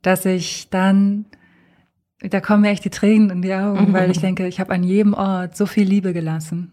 [0.02, 1.26] dass ich dann,
[2.20, 3.94] da kommen mir echt die Tränen in die Augen, mhm.
[3.94, 6.72] weil ich denke, ich habe an jedem Ort so viel Liebe gelassen.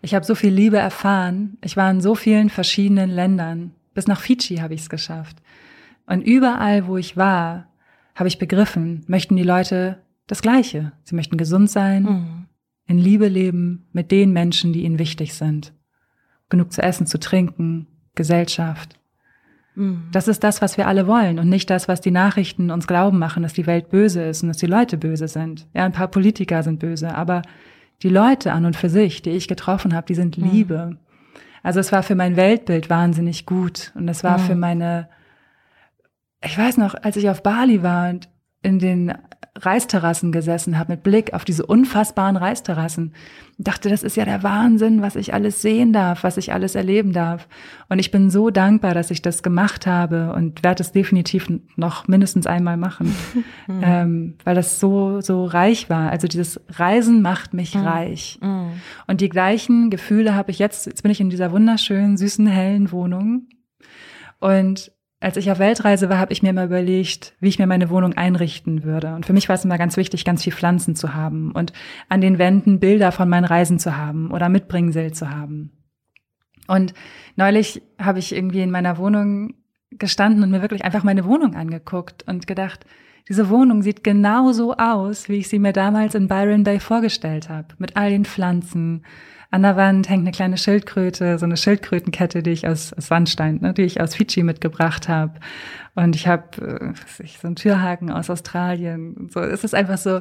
[0.00, 1.58] Ich habe so viel Liebe erfahren.
[1.62, 3.72] Ich war in so vielen verschiedenen Ländern.
[3.94, 5.36] Bis nach Fidschi habe ich es geschafft.
[6.06, 7.66] Und überall, wo ich war,
[8.14, 10.92] habe ich begriffen, möchten die Leute das Gleiche.
[11.04, 12.47] Sie möchten gesund sein, mhm
[12.88, 15.72] in Liebe leben mit den Menschen, die ihnen wichtig sind.
[16.48, 18.98] Genug zu essen, zu trinken, Gesellschaft.
[19.74, 20.08] Mhm.
[20.10, 23.18] Das ist das, was wir alle wollen und nicht das, was die Nachrichten uns glauben
[23.18, 25.68] machen, dass die Welt böse ist und dass die Leute böse sind.
[25.74, 27.42] Ja, ein paar Politiker sind böse, aber
[28.02, 30.50] die Leute an und für sich, die ich getroffen habe, die sind mhm.
[30.50, 30.96] Liebe.
[31.62, 34.42] Also es war für mein Weltbild wahnsinnig gut und es war mhm.
[34.42, 35.08] für meine,
[36.42, 38.30] ich weiß noch, als ich auf Bali war und
[38.62, 39.12] in den
[39.60, 43.12] Reisterrassen gesessen habe, mit Blick auf diese unfassbaren Reisterrassen.
[43.58, 47.12] Dachte, das ist ja der Wahnsinn, was ich alles sehen darf, was ich alles erleben
[47.12, 47.48] darf.
[47.88, 52.06] Und ich bin so dankbar, dass ich das gemacht habe und werde es definitiv noch
[52.06, 53.14] mindestens einmal machen,
[53.66, 53.80] mhm.
[53.82, 56.10] ähm, weil das so, so reich war.
[56.10, 57.82] Also dieses Reisen macht mich mhm.
[57.82, 58.38] reich.
[58.40, 58.70] Mhm.
[59.08, 62.92] Und die gleichen Gefühle habe ich jetzt, jetzt bin ich in dieser wunderschönen, süßen, hellen
[62.92, 63.48] Wohnung.
[64.40, 67.90] Und als ich auf Weltreise war, habe ich mir immer überlegt, wie ich mir meine
[67.90, 69.14] Wohnung einrichten würde.
[69.14, 71.72] Und für mich war es immer ganz wichtig, ganz viel Pflanzen zu haben und
[72.08, 75.72] an den Wänden Bilder von meinen Reisen zu haben oder Mitbringsel zu haben.
[76.68, 76.94] Und
[77.34, 79.54] neulich habe ich irgendwie in meiner Wohnung
[79.90, 82.84] gestanden und mir wirklich einfach meine Wohnung angeguckt und gedacht,
[83.28, 87.48] diese Wohnung sieht genau so aus, wie ich sie mir damals in Byron Bay vorgestellt
[87.48, 89.04] habe, mit all den Pflanzen,
[89.50, 93.60] an der Wand hängt eine kleine Schildkröte, so eine Schildkrötenkette, die ich aus, aus Sandstein,
[93.60, 95.40] ne, die ich aus Fidschi mitgebracht habe.
[95.94, 99.28] Und ich habe äh, so einen Türhaken aus Australien.
[99.32, 100.20] So, es ist einfach so,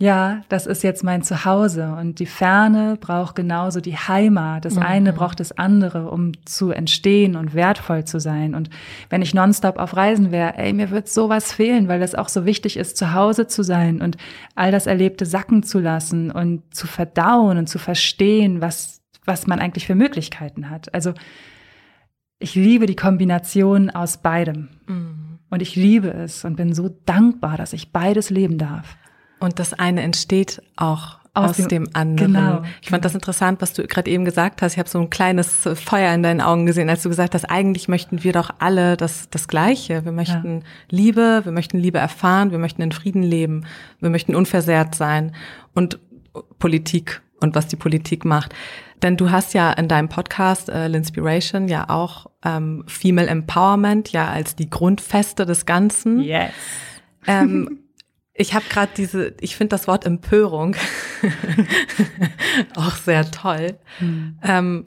[0.00, 4.64] ja, das ist jetzt mein Zuhause und die Ferne braucht genauso die Heimat.
[4.64, 4.82] Das mhm.
[4.82, 8.56] eine braucht das andere, um zu entstehen und wertvoll zu sein.
[8.56, 8.70] Und
[9.08, 12.44] wenn ich nonstop auf Reisen wäre, ey, mir wird sowas fehlen, weil es auch so
[12.44, 14.16] wichtig ist, zu Hause zu sein und
[14.56, 19.60] all das Erlebte sacken zu lassen und zu verdauen und zu verstehen, was, was man
[19.60, 20.92] eigentlich für Möglichkeiten hat.
[20.92, 21.14] Also
[22.40, 24.70] ich liebe die Kombination aus beidem.
[24.88, 25.38] Mhm.
[25.50, 28.96] Und ich liebe es und bin so dankbar, dass ich beides leben darf.
[29.40, 32.32] Und das eine entsteht auch aus, aus dem, dem, anderen.
[32.32, 32.62] Genau.
[32.80, 34.74] Ich fand das interessant, was du gerade eben gesagt hast.
[34.74, 37.88] Ich habe so ein kleines Feuer in deinen Augen gesehen, als du gesagt hast, eigentlich
[37.88, 40.04] möchten wir doch alle das, das Gleiche.
[40.04, 40.66] Wir möchten ja.
[40.90, 43.66] Liebe, wir möchten Liebe erfahren, wir möchten in Frieden leben,
[44.00, 45.34] wir möchten unversehrt sein
[45.74, 45.98] und
[46.60, 48.54] Politik und was die Politik macht.
[49.02, 54.28] Denn du hast ja in deinem Podcast äh, L'Inspiration ja auch ähm, Female Empowerment ja
[54.28, 56.20] als die Grundfeste des Ganzen.
[56.20, 56.52] Yes.
[57.26, 57.80] Ähm,
[58.36, 60.74] Ich habe gerade diese, ich finde das Wort Empörung
[62.74, 63.78] auch sehr toll.
[64.00, 64.38] Mhm.
[64.42, 64.86] Ähm,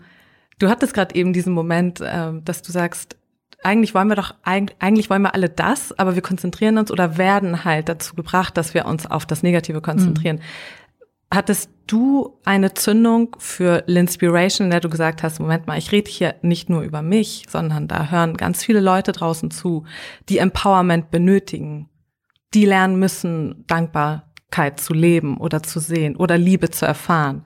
[0.60, 3.16] du hattest gerade eben diesen Moment, ähm, dass du sagst,
[3.64, 7.64] eigentlich wollen wir doch, eigentlich wollen wir alle das, aber wir konzentrieren uns oder werden
[7.64, 10.38] halt dazu gebracht, dass wir uns auf das Negative konzentrieren.
[10.38, 10.42] Mhm.
[11.34, 16.10] Hattest du eine Zündung für L'Inspiration, in der du gesagt hast, Moment mal, ich rede
[16.10, 19.86] hier nicht nur über mich, sondern da hören ganz viele Leute draußen zu,
[20.30, 21.90] die Empowerment benötigen?
[22.54, 27.46] Die lernen müssen, Dankbarkeit zu leben oder zu sehen oder Liebe zu erfahren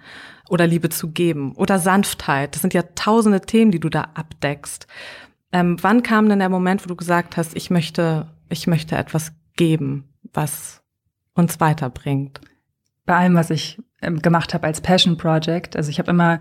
[0.50, 2.56] oder Liebe zu geben oder Sanftheit.
[2.56, 4.88] Das sind ja tausende Themen, die du da abdeckst.
[5.52, 9.34] Ähm, wann kam denn der Moment, wo du gesagt hast, ich möchte, ich möchte etwas
[9.56, 10.82] geben, was
[11.34, 12.42] uns weiterbringt?
[13.06, 15.76] Bei allem, was ich ähm, gemacht habe als Passion Project.
[15.76, 16.40] Also ich habe immer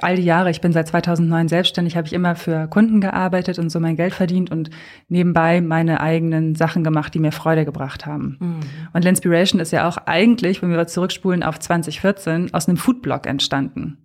[0.00, 3.70] all die Jahre, ich bin seit 2009 selbstständig, habe ich immer für Kunden gearbeitet und
[3.70, 4.70] so mein Geld verdient und
[5.08, 8.36] nebenbei meine eigenen Sachen gemacht, die mir Freude gebracht haben.
[8.38, 8.60] Mhm.
[8.92, 13.98] Und L'Inspiration ist ja auch eigentlich, wenn wir zurückspulen auf 2014, aus einem Foodblog entstanden.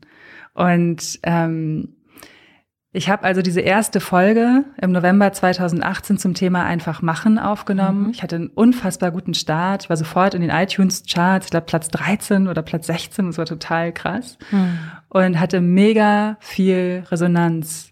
[0.55, 1.89] Und ähm,
[2.97, 8.05] ich habe also diese erste Folge im November 2018 zum Thema einfach machen aufgenommen.
[8.05, 8.09] Mhm.
[8.09, 9.83] Ich hatte einen unfassbar guten Start.
[9.83, 13.45] Ich war sofort in den iTunes-Charts, ich glaube Platz 13 oder Platz 16, das war
[13.45, 14.39] total krass.
[14.49, 14.79] Mhm.
[15.09, 17.91] Und hatte mega viel Resonanz.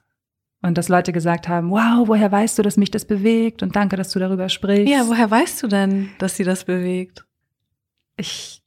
[0.64, 3.62] Und dass Leute gesagt haben, wow, woher weißt du, dass mich das bewegt?
[3.62, 4.92] Und danke, dass du darüber sprichst.
[4.92, 7.26] Ja, woher weißt du denn, dass sie das bewegt?
[8.18, 8.64] Ich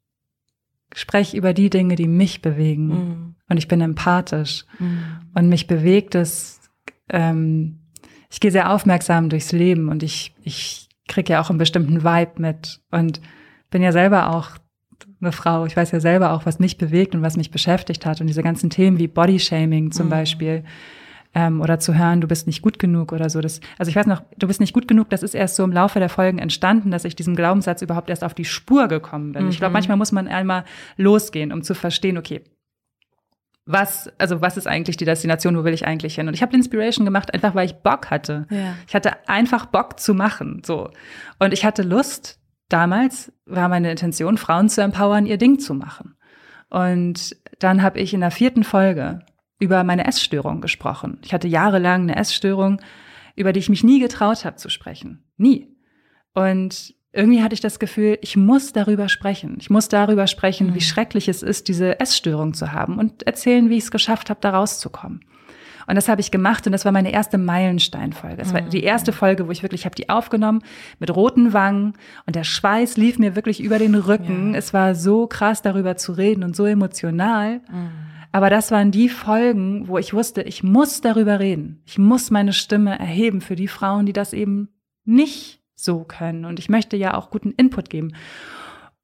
[0.94, 2.86] spreche über die Dinge, die mich bewegen.
[2.86, 3.27] Mhm.
[3.48, 4.64] Und ich bin empathisch.
[4.78, 5.02] Mhm.
[5.34, 6.60] Und mich bewegt es,
[7.08, 7.80] ähm,
[8.30, 12.32] ich gehe sehr aufmerksam durchs Leben und ich, ich kriege ja auch einen bestimmten Vibe
[12.36, 12.80] mit.
[12.90, 13.20] Und
[13.70, 14.50] bin ja selber auch
[15.20, 15.66] eine Frau.
[15.66, 18.20] Ich weiß ja selber auch, was mich bewegt und was mich beschäftigt hat.
[18.20, 20.10] Und diese ganzen Themen wie Bodyshaming zum mhm.
[20.10, 20.64] Beispiel
[21.34, 23.40] ähm, oder zu hören, du bist nicht gut genug oder so.
[23.40, 25.72] Das, also ich weiß noch, du bist nicht gut genug, das ist erst so im
[25.72, 29.44] Laufe der Folgen entstanden, dass ich diesem Glaubenssatz überhaupt erst auf die Spur gekommen bin.
[29.44, 29.50] Mhm.
[29.50, 30.64] Ich glaube, manchmal muss man einmal
[30.96, 32.42] losgehen, um zu verstehen, okay,
[33.68, 36.26] was, also was ist eigentlich die Destination, wo will ich eigentlich hin?
[36.26, 38.46] Und ich habe Inspiration gemacht, einfach weil ich Bock hatte.
[38.48, 38.74] Ja.
[38.86, 40.90] Ich hatte einfach Bock zu machen, so.
[41.38, 46.16] Und ich hatte Lust, damals war meine Intention, Frauen zu empowern, ihr Ding zu machen.
[46.70, 49.20] Und dann habe ich in der vierten Folge
[49.58, 51.18] über meine Essstörung gesprochen.
[51.22, 52.80] Ich hatte jahrelang eine Essstörung,
[53.36, 55.24] über die ich mich nie getraut habe zu sprechen.
[55.36, 55.76] Nie.
[56.32, 59.56] Und irgendwie hatte ich das Gefühl, ich muss darüber sprechen.
[59.58, 60.74] Ich muss darüber sprechen, mhm.
[60.76, 64.38] wie schrecklich es ist, diese Essstörung zu haben und erzählen, wie ich es geschafft habe,
[64.40, 65.22] da rauszukommen.
[65.88, 68.36] Und das habe ich gemacht und das war meine erste Meilensteinfolge.
[68.36, 70.62] Das war die erste Folge, wo ich wirklich habe die aufgenommen
[70.98, 71.94] mit roten Wangen
[72.26, 74.52] und der Schweiß lief mir wirklich über den Rücken.
[74.52, 74.58] Ja.
[74.58, 77.62] Es war so krass darüber zu reden und so emotional.
[77.70, 77.90] Mhm.
[78.32, 81.80] Aber das waren die Folgen, wo ich wusste, ich muss darüber reden.
[81.86, 84.68] Ich muss meine Stimme erheben für die Frauen, die das eben
[85.06, 88.12] nicht so können und ich möchte ja auch guten Input geben.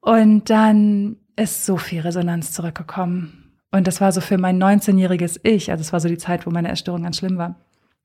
[0.00, 3.52] Und dann ist so viel Resonanz zurückgekommen.
[3.70, 6.50] Und das war so für mein 19-jähriges Ich, also es war so die Zeit, wo
[6.50, 7.56] meine Erstörung ganz schlimm war.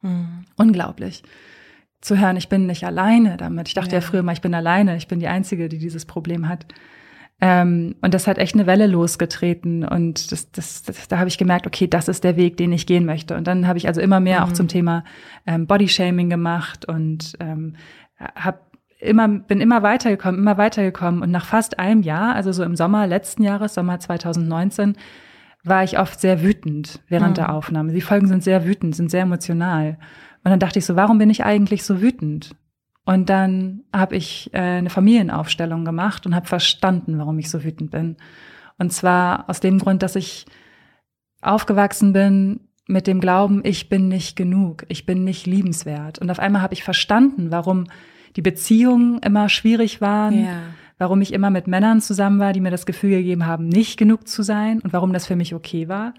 [0.02, 0.46] Mhm.
[0.56, 1.24] Unglaublich.
[2.02, 3.68] Zu hören, ich bin nicht alleine damit.
[3.68, 3.98] Ich dachte ja.
[3.98, 6.66] ja früher mal, ich bin alleine, ich bin die Einzige, die dieses Problem hat.
[7.42, 9.84] Ähm, und das hat echt eine Welle losgetreten.
[9.84, 12.86] Und das, das, das, da habe ich gemerkt, okay, das ist der Weg, den ich
[12.86, 13.36] gehen möchte.
[13.36, 14.46] Und dann habe ich also immer mehr mhm.
[14.46, 15.04] auch zum Thema
[15.46, 17.76] ähm, Bodyshaming gemacht und ähm,
[18.36, 18.60] habe
[19.00, 21.22] immer, bin immer weitergekommen, immer weitergekommen.
[21.22, 24.96] Und nach fast einem Jahr, also so im Sommer letzten Jahres, Sommer 2019,
[25.64, 27.36] war ich oft sehr wütend während mhm.
[27.36, 27.94] der Aufnahme.
[27.94, 29.98] Die Folgen sind sehr wütend, sind sehr emotional.
[30.44, 32.56] Und dann dachte ich so, warum bin ich eigentlich so wütend?
[33.06, 37.92] Und dann habe ich äh, eine Familienaufstellung gemacht und habe verstanden, warum ich so wütend
[37.92, 38.18] bin.
[38.78, 40.46] Und zwar aus dem Grund, dass ich
[41.42, 46.20] aufgewachsen bin mit dem Glauben, ich bin nicht genug, ich bin nicht liebenswert.
[46.20, 47.86] Und auf einmal habe ich verstanden, warum
[48.36, 50.62] die Beziehungen immer schwierig waren, ja.
[50.98, 54.28] warum ich immer mit Männern zusammen war, die mir das Gefühl gegeben haben, nicht genug
[54.28, 56.13] zu sein und warum das für mich okay war.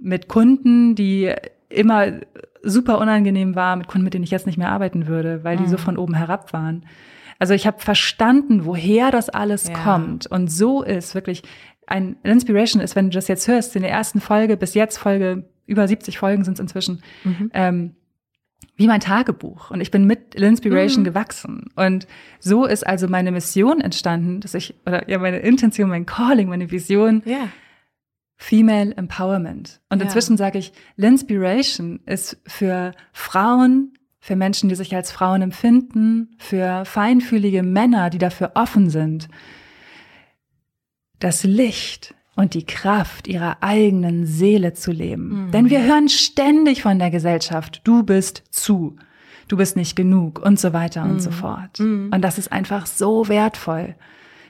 [0.00, 1.32] Mit Kunden, die
[1.68, 2.20] immer
[2.62, 5.66] super unangenehm war, mit Kunden, mit denen ich jetzt nicht mehr arbeiten würde, weil die
[5.66, 5.80] so mhm.
[5.80, 6.86] von oben herab waren.
[7.38, 9.74] Also ich habe verstanden, woher das alles ja.
[9.74, 10.26] kommt.
[10.26, 11.42] Und so ist wirklich
[11.86, 15.44] ein Inspiration ist, wenn du das jetzt hörst, in der ersten Folge bis jetzt Folge,
[15.66, 17.50] über 70 Folgen sind es inzwischen, mhm.
[17.52, 17.94] ähm,
[18.76, 19.70] wie mein Tagebuch.
[19.70, 21.06] Und ich bin mit Linspiration mhm.
[21.06, 21.66] gewachsen.
[21.76, 22.06] Und
[22.40, 26.70] so ist also meine Mission entstanden, dass ich, oder ja, meine Intention, mein Calling, meine
[26.70, 27.48] Vision, ja.
[28.36, 29.80] Female Empowerment.
[29.90, 30.06] Und ja.
[30.06, 36.84] inzwischen sage ich, Linspiration ist für Frauen, für Menschen, die sich als Frauen empfinden, für
[36.84, 39.28] feinfühlige Männer, die dafür offen sind,
[41.20, 45.46] das Licht und die Kraft ihrer eigenen Seele zu leben.
[45.46, 45.50] Mhm.
[45.52, 48.96] Denn wir hören ständig von der Gesellschaft, du bist zu,
[49.48, 51.10] du bist nicht genug und so weiter mhm.
[51.12, 51.34] und so mhm.
[51.34, 51.80] fort.
[51.80, 52.10] Mhm.
[52.12, 53.94] Und das ist einfach so wertvoll,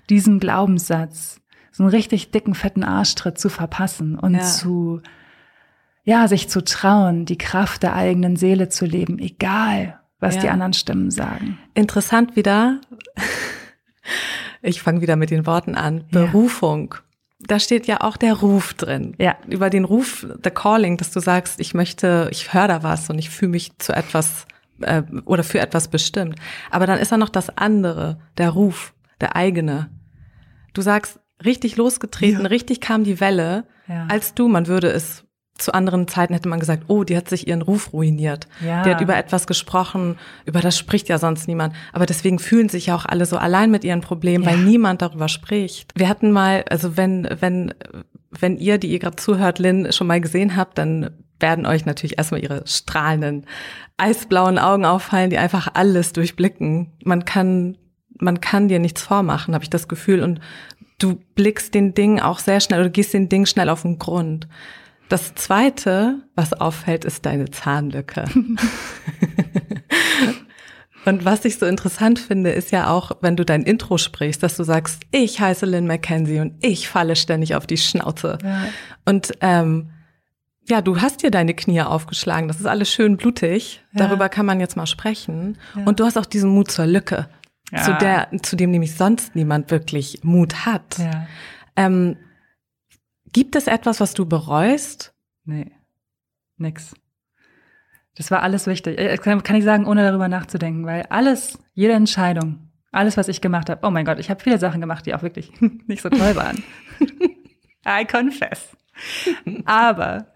[0.09, 1.41] diesen Glaubenssatz,
[1.73, 4.41] so einen richtig dicken, fetten Arschtritt zu verpassen und ja.
[4.43, 5.01] zu,
[6.05, 10.43] ja, sich zu trauen, die Kraft der eigenen Seele zu leben, egal was ja.
[10.43, 11.59] die anderen Stimmen sagen.
[11.75, 12.81] Interessant wieder.
[14.67, 16.05] Ich fange wieder mit den Worten an.
[16.11, 16.95] Berufung
[17.47, 19.15] da steht ja auch der Ruf drin.
[19.19, 19.37] Ja.
[19.49, 23.19] Über den Ruf, the calling, dass du sagst, ich möchte, ich höre da was und
[23.19, 24.47] ich fühle mich zu etwas
[24.81, 26.39] äh, oder für etwas bestimmt.
[26.71, 29.91] Aber dann ist da noch das andere, der Ruf, der eigene.
[30.73, 32.49] Du sagst, richtig losgetreten, ja.
[32.49, 34.07] richtig kam die Welle, ja.
[34.09, 35.24] als du, man würde es
[35.57, 38.49] zu anderen Zeiten hätte man gesagt, oh, die hat sich ihren Ruf ruiniert.
[38.61, 38.83] Ja.
[38.83, 41.75] Die hat über etwas gesprochen, über das spricht ja sonst niemand.
[41.93, 44.51] Aber deswegen fühlen sich ja auch alle so allein mit ihren Problemen, ja.
[44.51, 45.93] weil niemand darüber spricht.
[45.95, 47.73] Wir hatten mal, also wenn, wenn,
[48.31, 52.19] wenn ihr, die ihr gerade zuhört, Lynn, schon mal gesehen habt, dann werden euch natürlich
[52.19, 53.47] erstmal ihre strahlenden,
[53.97, 56.93] eisblauen Augen auffallen, die einfach alles durchblicken.
[57.05, 57.77] Man kann,
[58.19, 60.23] man kann dir nichts vormachen, habe ich das Gefühl.
[60.23, 60.41] Und
[60.99, 64.49] du blickst den Ding auch sehr schnell oder gehst den Ding schnell auf den Grund.
[65.09, 68.25] Das zweite, was auffällt, ist deine Zahnlücke.
[71.05, 74.57] Und was ich so interessant finde, ist ja auch, wenn du dein Intro sprichst, dass
[74.57, 78.39] du sagst, ich heiße Lynn McKenzie und ich falle ständig auf die Schnauze.
[78.43, 78.65] Ja.
[79.05, 79.91] Und ähm,
[80.67, 82.49] ja, du hast dir deine Knie aufgeschlagen.
[82.49, 83.85] Das ist alles schön blutig.
[83.93, 84.07] Ja.
[84.07, 85.59] Darüber kann man jetzt mal sprechen.
[85.77, 85.85] Ja.
[85.85, 87.29] Und du hast auch diesen Mut zur Lücke,
[87.85, 90.97] zu der, zu dem nämlich sonst niemand wirklich Mut hat.
[91.77, 92.17] Ähm,
[93.35, 95.13] Gibt es etwas, was du bereust?
[95.45, 95.73] Nee,
[96.57, 96.95] nix.
[98.15, 98.97] Das war alles wichtig.
[98.97, 103.41] Äh, kann, kann ich sagen, ohne darüber nachzudenken, weil alles, jede Entscheidung, alles, was ich
[103.41, 106.11] gemacht habe, oh mein Gott, ich habe viele Sachen gemacht, die auch wirklich nicht so
[106.11, 106.63] toll waren.
[107.85, 108.77] I confess.
[109.65, 110.29] Aber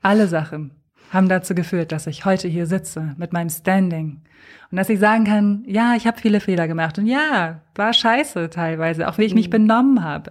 [0.00, 0.70] alle Sachen
[1.10, 4.22] haben dazu geführt, dass ich heute hier sitze mit meinem Standing
[4.70, 8.50] und dass ich sagen kann, ja, ich habe viele Fehler gemacht und ja, war scheiße
[8.50, 9.52] teilweise, auch wie ich mich mhm.
[9.52, 10.30] benommen habe.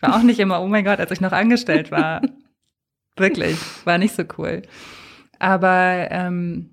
[0.00, 2.22] War auch nicht immer, oh mein Gott, als ich noch angestellt war.
[3.16, 4.62] Wirklich, war nicht so cool.
[5.40, 6.70] Aber ähm,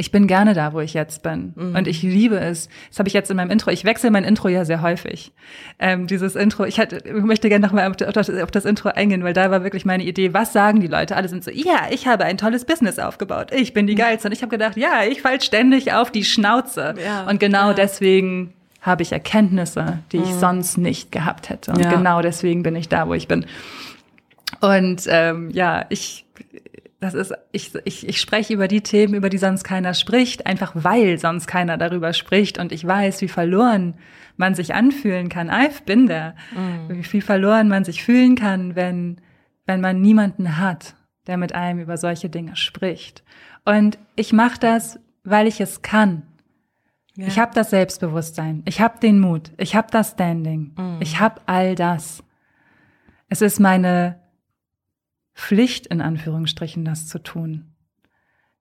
[0.00, 1.52] ich bin gerne da, wo ich jetzt bin.
[1.56, 1.74] Mhm.
[1.74, 2.68] Und ich liebe es.
[2.88, 3.72] Das habe ich jetzt in meinem Intro.
[3.72, 5.32] Ich wechsle mein Intro ja sehr häufig.
[5.80, 9.24] Ähm, dieses Intro, ich, hatte, ich möchte gerne nochmal auf das, auf das Intro eingehen,
[9.24, 11.16] weil da war wirklich meine Idee, was sagen die Leute?
[11.16, 13.50] Alle sind so, ja, ich habe ein tolles Business aufgebaut.
[13.52, 13.98] Ich bin die mhm.
[13.98, 14.28] Geilste.
[14.28, 16.94] Und ich habe gedacht, ja, ich fall ständig auf die Schnauze.
[17.04, 17.74] Ja, und genau ja.
[17.74, 20.38] deswegen habe ich Erkenntnisse, die ich mhm.
[20.38, 21.72] sonst nicht gehabt hätte.
[21.72, 21.90] Und ja.
[21.90, 23.44] genau deswegen bin ich da, wo ich bin.
[24.60, 26.24] Und ähm, ja, ich,
[27.00, 30.72] das ist, ich, ich, ich spreche über die Themen, über die sonst keiner spricht, einfach
[30.74, 32.58] weil sonst keiner darüber spricht.
[32.58, 33.94] Und ich weiß, wie verloren
[34.36, 35.50] man sich anfühlen kann.
[35.50, 36.34] I've been there.
[36.54, 36.96] Mhm.
[36.96, 39.20] Wie viel verloren man sich fühlen kann, wenn,
[39.66, 40.94] wenn man niemanden hat,
[41.26, 43.24] der mit einem über solche Dinge spricht.
[43.64, 46.22] Und ich mache das, weil ich es kann
[47.18, 47.26] Ja.
[47.26, 50.98] Ich habe das Selbstbewusstsein, ich habe den Mut, ich habe das Standing, mhm.
[51.00, 52.22] ich habe all das.
[53.28, 54.20] Es ist meine
[55.34, 57.74] Pflicht, in Anführungsstrichen, das zu tun.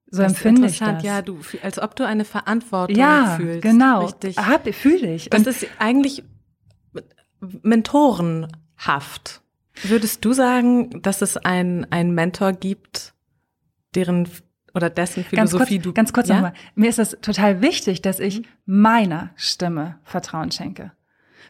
[0.10, 1.04] So das empfinde ich das.
[1.04, 3.62] Ja, du, als ob du eine Verantwortung ja, fühlst.
[3.62, 4.38] Genau, richtig.
[4.40, 5.30] Hab, fühle ich.
[5.30, 6.24] Das ist eigentlich
[7.62, 9.44] mentorenhaft.
[9.84, 13.14] Würdest du sagen, dass es einen Mentor gibt,
[13.94, 14.28] deren
[14.78, 16.36] oder dessen Philosophie ganz kurz, du ganz kurz ja?
[16.36, 16.54] nochmal.
[16.76, 20.92] Mir ist es total wichtig, dass ich meiner Stimme Vertrauen schenke.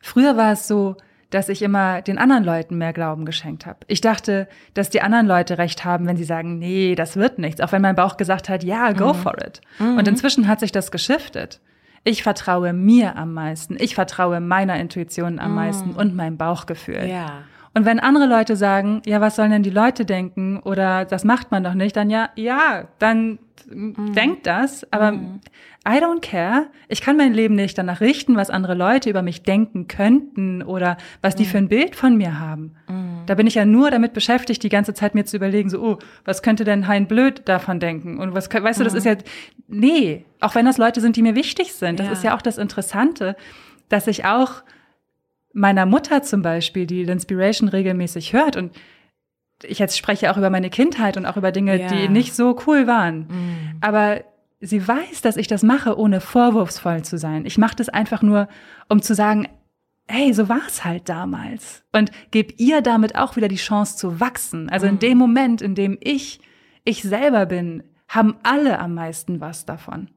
[0.01, 0.95] Früher war es so,
[1.29, 3.79] dass ich immer den anderen Leuten mehr Glauben geschenkt habe.
[3.87, 7.59] Ich dachte, dass die anderen Leute recht haben, wenn sie sagen, nee, das wird nichts,
[7.61, 9.17] auch wenn mein Bauch gesagt hat, ja, go mhm.
[9.17, 9.61] for it.
[9.79, 9.97] Mhm.
[9.97, 11.59] Und inzwischen hat sich das geschiftet.
[12.03, 13.75] Ich vertraue mir am meisten.
[13.77, 15.55] Ich vertraue meiner Intuition am mhm.
[15.55, 17.05] meisten und meinem Bauchgefühl.
[17.05, 17.43] Ja.
[17.77, 21.51] Und wenn andere Leute sagen, ja, was sollen denn die Leute denken oder das macht
[21.51, 23.37] man doch nicht, dann ja, ja, dann
[23.69, 24.13] mhm.
[24.15, 25.41] denkt das, aber mhm.
[25.87, 26.71] I don't care.
[26.87, 30.97] Ich kann mein Leben nicht danach richten, was andere Leute über mich denken könnten oder
[31.21, 31.47] was die mhm.
[31.49, 32.73] für ein Bild von mir haben.
[32.89, 33.27] Mhm.
[33.27, 35.99] Da bin ich ja nur damit beschäftigt, die ganze Zeit mir zu überlegen, so, oh,
[36.25, 38.17] was könnte denn Hein Blöd davon denken?
[38.17, 39.17] Und was, weißt du, das ist ja,
[39.67, 41.99] nee, auch wenn das Leute sind, die mir wichtig sind.
[41.99, 42.13] Das ja.
[42.13, 43.35] ist ja auch das Interessante,
[43.87, 44.63] dass ich auch
[45.53, 48.71] meiner Mutter zum Beispiel, die Inspiration regelmäßig hört und
[49.63, 51.87] ich jetzt spreche auch über meine Kindheit und auch über Dinge, ja.
[51.87, 53.27] die nicht so cool waren.
[53.27, 53.77] Mhm.
[53.81, 54.21] Aber
[54.59, 57.45] sie weiß, dass ich das mache, ohne vorwurfsvoll zu sein.
[57.45, 58.47] Ich mache das einfach nur,
[58.87, 59.47] um zu sagen,
[60.07, 61.83] hey, so war es halt damals.
[61.91, 64.69] Und gebe ihr damit auch wieder die Chance zu wachsen.
[64.69, 64.93] Also mhm.
[64.93, 66.39] in dem Moment, in dem ich
[66.83, 70.09] ich selber bin, haben alle am meisten was davon.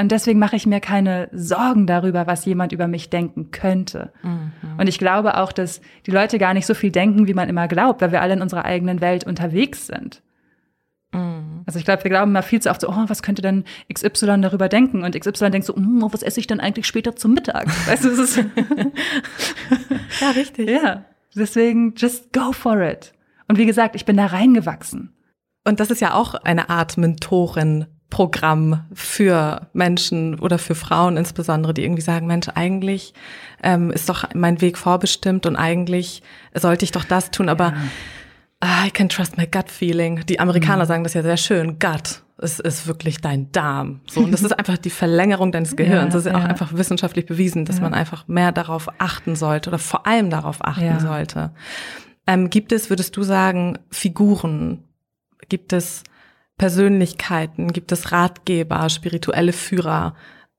[0.00, 4.12] Und deswegen mache ich mir keine Sorgen darüber, was jemand über mich denken könnte.
[4.22, 4.52] Mhm.
[4.78, 7.66] Und ich glaube auch, dass die Leute gar nicht so viel denken, wie man immer
[7.66, 10.22] glaubt, weil wir alle in unserer eigenen Welt unterwegs sind.
[11.12, 11.64] Mhm.
[11.66, 14.40] Also ich glaube, wir glauben immer viel zu oft so, oh, was könnte denn XY
[14.40, 15.02] darüber denken?
[15.02, 17.66] Und XY denkt so, mm, was esse ich denn eigentlich später zum Mittag?
[17.88, 18.44] Weißt du, es ist
[20.20, 20.70] ja richtig.
[20.70, 23.14] Ja, deswegen just go for it.
[23.48, 25.12] Und wie gesagt, ich bin da reingewachsen.
[25.64, 31.74] Und das ist ja auch eine Art Mentorin Programm für Menschen oder für Frauen insbesondere,
[31.74, 33.12] die irgendwie sagen, Mensch, eigentlich
[33.62, 36.22] ähm, ist doch mein Weg vorbestimmt und eigentlich
[36.54, 38.86] sollte ich doch das tun, aber ja.
[38.86, 40.24] I can trust my gut feeling.
[40.26, 40.88] Die Amerikaner mhm.
[40.88, 42.22] sagen das ja sehr schön, Gut.
[42.40, 44.00] Es ist wirklich dein Darm.
[44.08, 46.14] So, und das ist einfach die Verlängerung deines Gehirns.
[46.14, 49.70] Ja, das ist ja auch einfach wissenschaftlich bewiesen, dass man einfach mehr darauf achten sollte
[49.70, 51.50] oder vor allem darauf achten sollte.
[52.28, 54.84] Ähm, gibt es, würdest du sagen, Figuren?
[55.48, 56.04] Gibt es
[56.58, 60.14] Persönlichkeiten, gibt es Ratgeber, spirituelle Führer,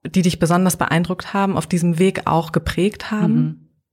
[0.06, 3.36] die dich besonders beeindruckt haben, auf diesem Weg auch geprägt haben?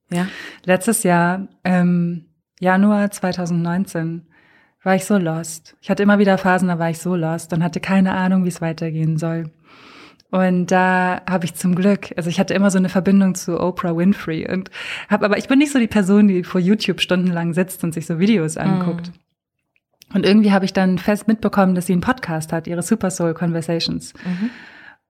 [0.09, 0.17] Mhm.
[0.17, 0.27] Ja.
[0.63, 2.25] Letztes Jahr, ähm,
[2.59, 4.27] Januar 2019,
[4.83, 5.75] war ich so lost.
[5.81, 8.49] Ich hatte immer wieder Phasen, da war ich so lost und hatte keine Ahnung, wie
[8.49, 9.51] es weitergehen soll.
[10.29, 13.95] Und da habe ich zum Glück, also ich hatte immer so eine Verbindung zu Oprah
[13.95, 14.69] Winfrey und
[15.09, 18.05] habe, aber ich bin nicht so die Person, die vor YouTube stundenlang sitzt und sich
[18.05, 19.09] so Videos anguckt.
[19.09, 19.26] Mm.
[20.13, 23.33] Und irgendwie habe ich dann fest mitbekommen, dass sie einen Podcast hat, ihre Super Soul
[23.33, 24.13] Conversations.
[24.25, 24.49] Mhm.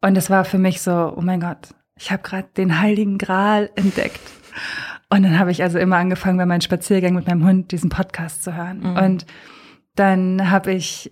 [0.02, 3.70] Und es war für mich so, oh mein Gott, ich habe gerade den heiligen Gral
[3.76, 4.22] entdeckt.
[5.10, 8.44] Und dann habe ich also immer angefangen, bei meinen Spaziergängen mit meinem Hund diesen Podcast
[8.44, 8.80] zu hören.
[8.80, 8.98] Mhm.
[8.98, 9.26] Und
[9.96, 11.10] dann habe ich,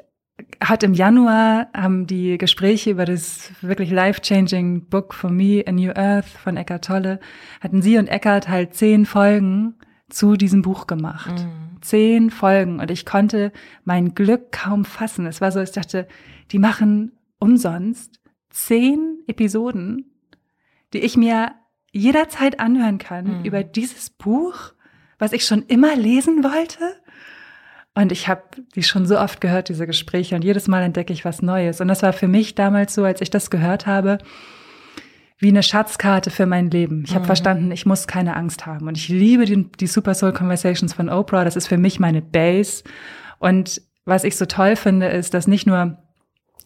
[0.61, 5.91] hat im Januar haben die Gespräche über das wirklich life-changing Book for Me, A New
[5.91, 7.19] Earth von Eckhart Tolle,
[7.61, 9.75] hatten sie und Eckhart halt zehn Folgen
[10.09, 11.45] zu diesem Buch gemacht.
[11.45, 13.51] Mhm zehn Folgen und ich konnte
[13.83, 15.25] mein Glück kaum fassen.
[15.25, 16.07] Es war so, ich dachte,
[16.51, 18.19] die machen umsonst
[18.49, 20.11] zehn Episoden,
[20.93, 21.51] die ich mir
[21.91, 23.45] jederzeit anhören kann mhm.
[23.45, 24.73] über dieses Buch,
[25.17, 26.95] was ich schon immer lesen wollte.
[27.93, 28.43] Und ich habe
[28.75, 31.79] die schon so oft gehört, diese Gespräche, und jedes Mal entdecke ich was Neues.
[31.79, 34.17] Und das war für mich damals so, als ich das gehört habe,
[35.45, 37.03] wie eine Schatzkarte für mein Leben.
[37.05, 37.27] Ich habe mhm.
[37.27, 38.87] verstanden, ich muss keine Angst haben.
[38.87, 41.43] Und ich liebe die, die Super Soul Conversations von Oprah.
[41.43, 42.83] Das ist für mich meine Base.
[43.37, 45.99] Und was ich so toll finde, ist, dass nicht nur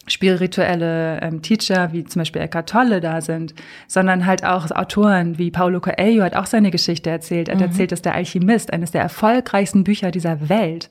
[0.08, 3.54] spirituelle ähm, Teacher wie zum Beispiel Eckhart Tolle da sind,
[3.90, 7.50] sondern halt auch Autoren wie Paulo Coelho hat auch seine Geschichte erzählt.
[7.50, 7.68] Er hat mhm.
[7.68, 10.90] erzählt, dass der Alchemist, eines der erfolgreichsten Bücher dieser Welt,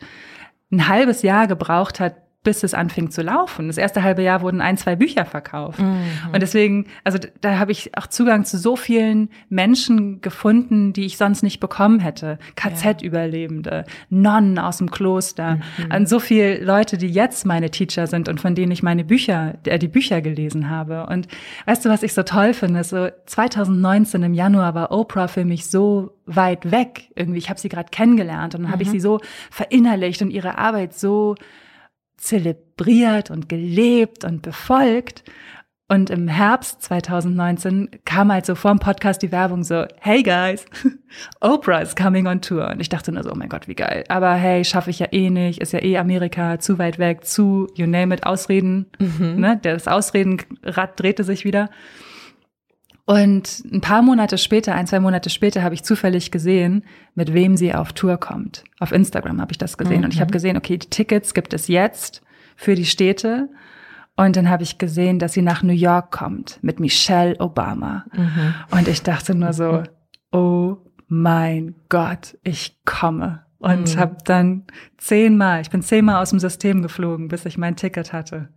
[0.70, 2.16] ein halbes Jahr gebraucht hat,
[2.48, 3.66] bis es anfing zu laufen.
[3.66, 5.80] Das erste halbe Jahr wurden ein, zwei Bücher verkauft.
[5.80, 6.00] Mhm.
[6.32, 11.18] Und deswegen, also da habe ich auch Zugang zu so vielen Menschen gefunden, die ich
[11.18, 12.38] sonst nicht bekommen hätte.
[12.56, 15.92] KZ-Überlebende, Nonnen aus dem Kloster, mhm.
[15.92, 19.58] an so viele Leute, die jetzt meine Teacher sind und von denen ich meine Bücher,
[19.64, 21.04] äh, die Bücher gelesen habe.
[21.04, 21.28] Und
[21.66, 22.82] weißt du, was ich so toll finde?
[22.82, 27.11] So 2019 im Januar war Oprah für mich so weit weg.
[27.14, 28.72] Irgendwie, ich habe sie gerade kennengelernt und dann mhm.
[28.72, 29.20] habe ich sie so
[29.51, 31.34] verinnerlicht und ihre Arbeit so
[32.19, 35.25] zelebriert und gelebt und befolgt.
[35.91, 40.66] Und im Herbst 2019 kam halt so vor dem Podcast die Werbung so, hey guys,
[41.41, 42.69] Oprah is coming on tour.
[42.69, 44.05] Und ich dachte nur so, oh mein Gott, wie geil.
[44.09, 47.69] Aber hey, schaffe ich ja eh nicht, ist ja eh Amerika, zu weit weg, zu,
[47.75, 48.91] you name it, Ausreden.
[48.99, 49.41] Mhm.
[49.41, 49.59] Ne?
[49.62, 51.71] Das Ausredenrad drehte sich wieder.
[53.09, 56.84] Und ein paar Monate später, ein, zwei Monate später, habe ich zufällig gesehen,
[57.14, 58.64] mit wem sie auf Tour kommt.
[58.80, 60.00] Auf Instagram habe ich das gesehen.
[60.00, 60.04] Mhm.
[60.04, 60.32] Und ich habe mhm.
[60.32, 62.20] gesehen, okay, die Tickets gibt es jetzt
[62.54, 63.48] für die Städte.
[64.14, 68.04] Und dann habe ich gesehen, dass sie nach New York kommt mit Michelle Obama.
[68.12, 68.54] Mhm.
[68.72, 69.84] Und ich dachte nur so,
[70.30, 73.46] oh mein Gott, ich komme.
[73.56, 73.98] Und mhm.
[73.98, 74.64] habe dann
[74.98, 78.50] zehnmal, ich bin zehnmal aus dem System geflogen, bis ich mein Ticket hatte.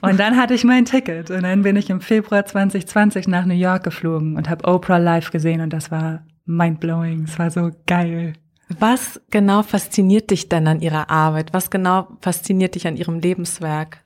[0.00, 3.54] Und dann hatte ich mein Ticket und dann bin ich im Februar 2020 nach New
[3.54, 7.24] York geflogen und habe Oprah live gesehen und das war mindblowing.
[7.24, 8.32] Es war so geil.
[8.78, 11.52] Was genau fasziniert dich denn an ihrer Arbeit?
[11.52, 14.02] Was genau fasziniert dich an ihrem Lebenswerk?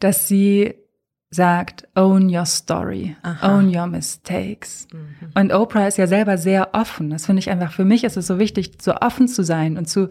[0.00, 0.74] dass sie
[1.30, 3.56] sagt, own your story, Aha.
[3.56, 4.88] own your mistakes.
[4.92, 5.30] Mhm.
[5.34, 7.10] Und Oprah ist ja selber sehr offen.
[7.10, 9.88] Das finde ich einfach, für mich ist es so wichtig, so offen zu sein und
[9.88, 10.08] zu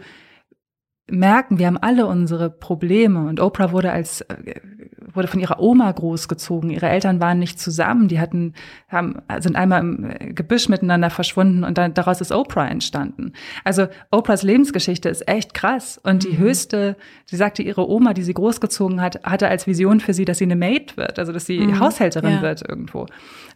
[1.11, 3.27] merken, wir haben alle unsere Probleme.
[3.27, 4.55] Und Oprah wurde als äh,
[5.15, 6.69] wurde von ihrer Oma großgezogen.
[6.69, 8.07] Ihre Eltern waren nicht zusammen.
[8.07, 8.53] Die hatten,
[8.87, 13.33] haben, sind einmal im Gebüsch miteinander verschwunden und dann, daraus ist Oprah entstanden.
[13.63, 15.99] Also Oprahs Lebensgeschichte ist echt krass.
[16.01, 16.37] Und die mhm.
[16.37, 16.95] höchste,
[17.25, 20.45] sie sagte, ihre Oma, die sie großgezogen hat, hatte als Vision für sie, dass sie
[20.45, 21.79] eine Maid wird, also dass sie mhm.
[21.79, 22.41] Haushälterin ja.
[22.41, 23.05] wird irgendwo.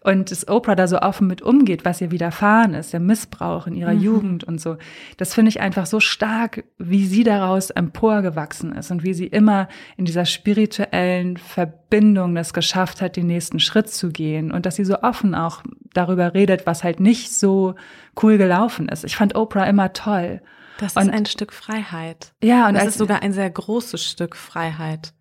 [0.03, 3.75] Und dass Oprah da so offen mit umgeht, was ihr widerfahren ist, der Missbrauch in
[3.75, 4.01] ihrer mhm.
[4.01, 4.77] Jugend und so.
[5.17, 9.67] Das finde ich einfach so stark, wie sie daraus emporgewachsen ist und wie sie immer
[9.97, 14.85] in dieser spirituellen Verbindung das geschafft hat, den nächsten Schritt zu gehen und dass sie
[14.85, 15.61] so offen auch
[15.93, 17.75] darüber redet, was halt nicht so
[18.21, 19.03] cool gelaufen ist.
[19.03, 20.41] Ich fand Oprah immer toll.
[20.77, 22.33] Das und, ist ein Stück Freiheit.
[22.41, 25.13] Ja, und das ist sogar ein sehr großes Stück Freiheit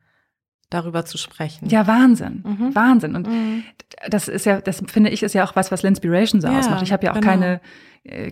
[0.70, 1.68] darüber zu sprechen.
[1.68, 2.44] Ja, Wahnsinn.
[2.46, 2.74] Mhm.
[2.74, 3.16] Wahnsinn.
[3.16, 3.64] Und mhm.
[4.08, 6.82] das ist ja, das finde ich, ist ja auch was, was Linspiration so ja, ausmacht.
[6.82, 7.26] Ich habe ja auch genau.
[7.26, 7.60] keine,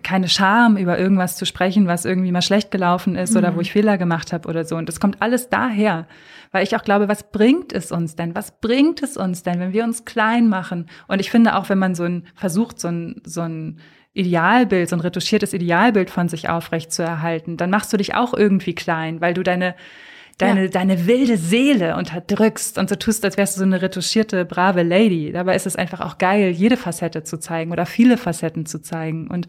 [0.02, 3.38] keine Scham, über irgendwas zu sprechen, was irgendwie mal schlecht gelaufen ist mhm.
[3.38, 3.60] oder wo mhm.
[3.60, 4.76] ich Fehler gemacht habe oder so.
[4.76, 6.08] Und das kommt alles daher,
[6.50, 8.34] weil ich auch glaube, was bringt es uns denn?
[8.34, 10.88] Was bringt es uns denn, wenn wir uns klein machen?
[11.06, 13.78] Und ich finde auch, wenn man so ein versucht, so ein, so ein
[14.12, 18.34] Idealbild, so ein retuschiertes Idealbild von sich aufrecht zu erhalten, dann machst du dich auch
[18.34, 19.76] irgendwie klein, weil du deine
[20.40, 20.68] deine, ja.
[20.68, 25.32] deine wilde Seele unterdrückst und so tust, als wärst du so eine retuschierte, brave Lady.
[25.32, 29.28] Dabei ist es einfach auch geil, jede Facette zu zeigen oder viele Facetten zu zeigen.
[29.28, 29.48] Und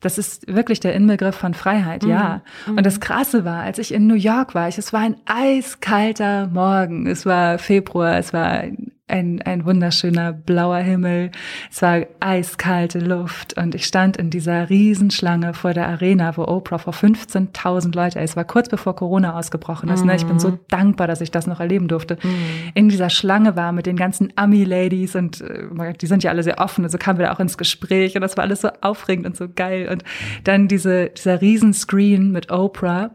[0.00, 2.10] das ist wirklich der Inbegriff von Freiheit, mhm.
[2.10, 2.42] ja.
[2.66, 2.78] Mhm.
[2.78, 6.46] Und das Krasse war, als ich in New York war, ich, es war ein eiskalter
[6.46, 7.06] Morgen.
[7.06, 8.64] Es war Februar, es war
[9.10, 11.30] ein, ein wunderschöner blauer Himmel.
[11.70, 16.78] Es war eiskalte Luft und ich stand in dieser Riesenschlange vor der Arena, wo Oprah
[16.78, 20.00] vor 15.000 Leute, es war kurz bevor Corona ausgebrochen ist.
[20.00, 20.06] Mhm.
[20.06, 20.16] Ne?
[20.16, 20.60] Ich bin so mhm.
[20.68, 22.16] dankbar, dass ich das noch erleben durfte.
[22.22, 22.30] Mhm.
[22.74, 26.58] In dieser Schlange war mit den ganzen Ami-Ladies und äh, die sind ja alle sehr
[26.58, 29.26] offen und so kamen wir da auch ins Gespräch und das war alles so aufregend
[29.26, 29.88] und so geil.
[29.90, 30.04] Und
[30.44, 33.10] dann diese, dieser Riesenscreen mit Oprah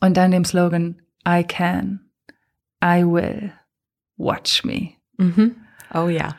[0.00, 2.00] und dann dem Slogan I can,
[2.84, 3.52] I will.
[4.16, 4.92] Watch Me.
[5.18, 5.56] Mhm.
[5.92, 6.34] Oh ja.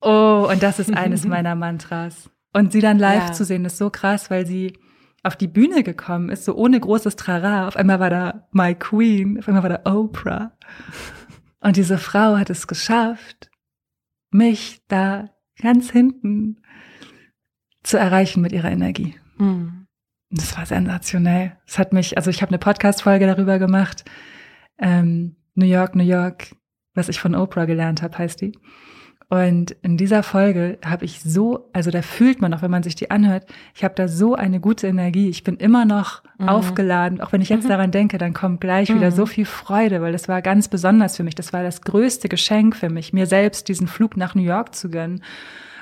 [0.00, 2.30] Oh, und das ist eines meiner Mantras.
[2.52, 3.32] Und sie dann live ja.
[3.32, 4.78] zu sehen, ist so krass, weil sie
[5.22, 7.68] auf die Bühne gekommen ist, so ohne großes Trara.
[7.68, 10.56] Auf einmal war da My Queen, auf einmal war da Oprah.
[11.60, 13.50] Und diese Frau hat es geschafft,
[14.30, 15.30] mich da
[15.60, 16.60] ganz hinten
[17.82, 19.14] zu erreichen mit ihrer Energie.
[19.38, 19.86] Mhm.
[20.30, 21.56] Das war sensationell.
[21.66, 24.04] Es hat mich, also ich habe eine Podcast-Folge darüber gemacht.
[24.78, 26.56] Ähm, New York, New York,
[26.94, 28.52] was ich von Oprah gelernt habe, heißt die.
[29.32, 32.96] Und in dieser Folge habe ich so, also da fühlt man auch, wenn man sich
[32.96, 35.30] die anhört, ich habe da so eine gute Energie.
[35.30, 36.50] Ich bin immer noch mhm.
[36.50, 37.22] aufgeladen.
[37.22, 37.70] Auch wenn ich jetzt mhm.
[37.70, 38.96] daran denke, dann kommt gleich mhm.
[38.96, 41.34] wieder so viel Freude, weil das war ganz besonders für mich.
[41.34, 44.90] Das war das größte Geschenk für mich, mir selbst diesen Flug nach New York zu
[44.90, 45.22] gönnen,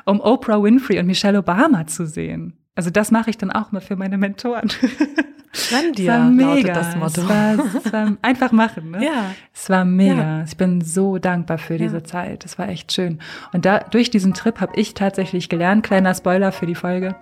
[0.04, 2.59] um Oprah Winfrey und Michelle Obama zu sehen.
[2.80, 4.70] Also das mache ich dann auch mal für meine Mentoren.
[5.68, 6.72] Gönn dir, war mega.
[6.72, 7.20] das Motto.
[7.20, 8.92] Es war, es war einfach machen.
[8.92, 9.04] Ne?
[9.04, 9.32] Ja.
[9.52, 10.38] Es war mega.
[10.38, 10.44] Ja.
[10.44, 12.04] Ich bin so dankbar für diese ja.
[12.04, 12.46] Zeit.
[12.46, 13.18] Es war echt schön.
[13.52, 17.16] Und da durch diesen Trip habe ich tatsächlich gelernt, kleiner Spoiler für die Folge,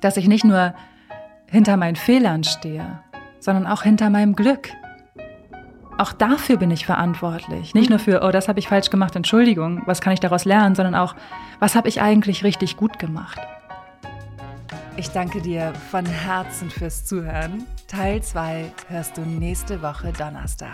[0.00, 0.72] dass ich nicht nur
[1.50, 3.00] hinter meinen Fehlern stehe,
[3.40, 4.70] sondern auch hinter meinem Glück.
[5.98, 7.74] Auch dafür bin ich verantwortlich.
[7.74, 10.74] Nicht nur für, oh, das habe ich falsch gemacht, Entschuldigung, was kann ich daraus lernen,
[10.74, 11.14] sondern auch,
[11.60, 13.38] was habe ich eigentlich richtig gut gemacht.
[14.96, 17.66] Ich danke dir von Herzen fürs Zuhören.
[17.88, 20.70] Teil 2 hörst du nächste Woche Donnerstag.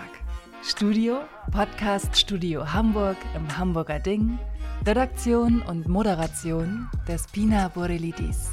[0.63, 4.39] Studio, Podcast Studio Hamburg im Hamburger Ding.
[4.87, 8.51] Redaktion und Moderation des Pina Borelidis.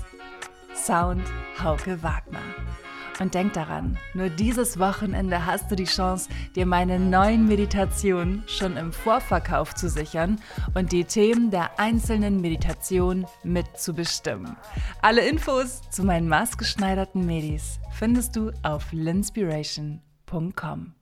[0.74, 1.24] Sound
[1.62, 2.40] Hauke Wagner.
[3.20, 8.78] Und denk daran, nur dieses Wochenende hast du die Chance, dir meine neuen Meditationen schon
[8.78, 10.40] im Vorverkauf zu sichern
[10.76, 14.56] und die Themen der einzelnen Meditationen mitzubestimmen.
[15.02, 20.94] Alle Infos zu meinen maßgeschneiderten Medis findest du auf linspiration.com.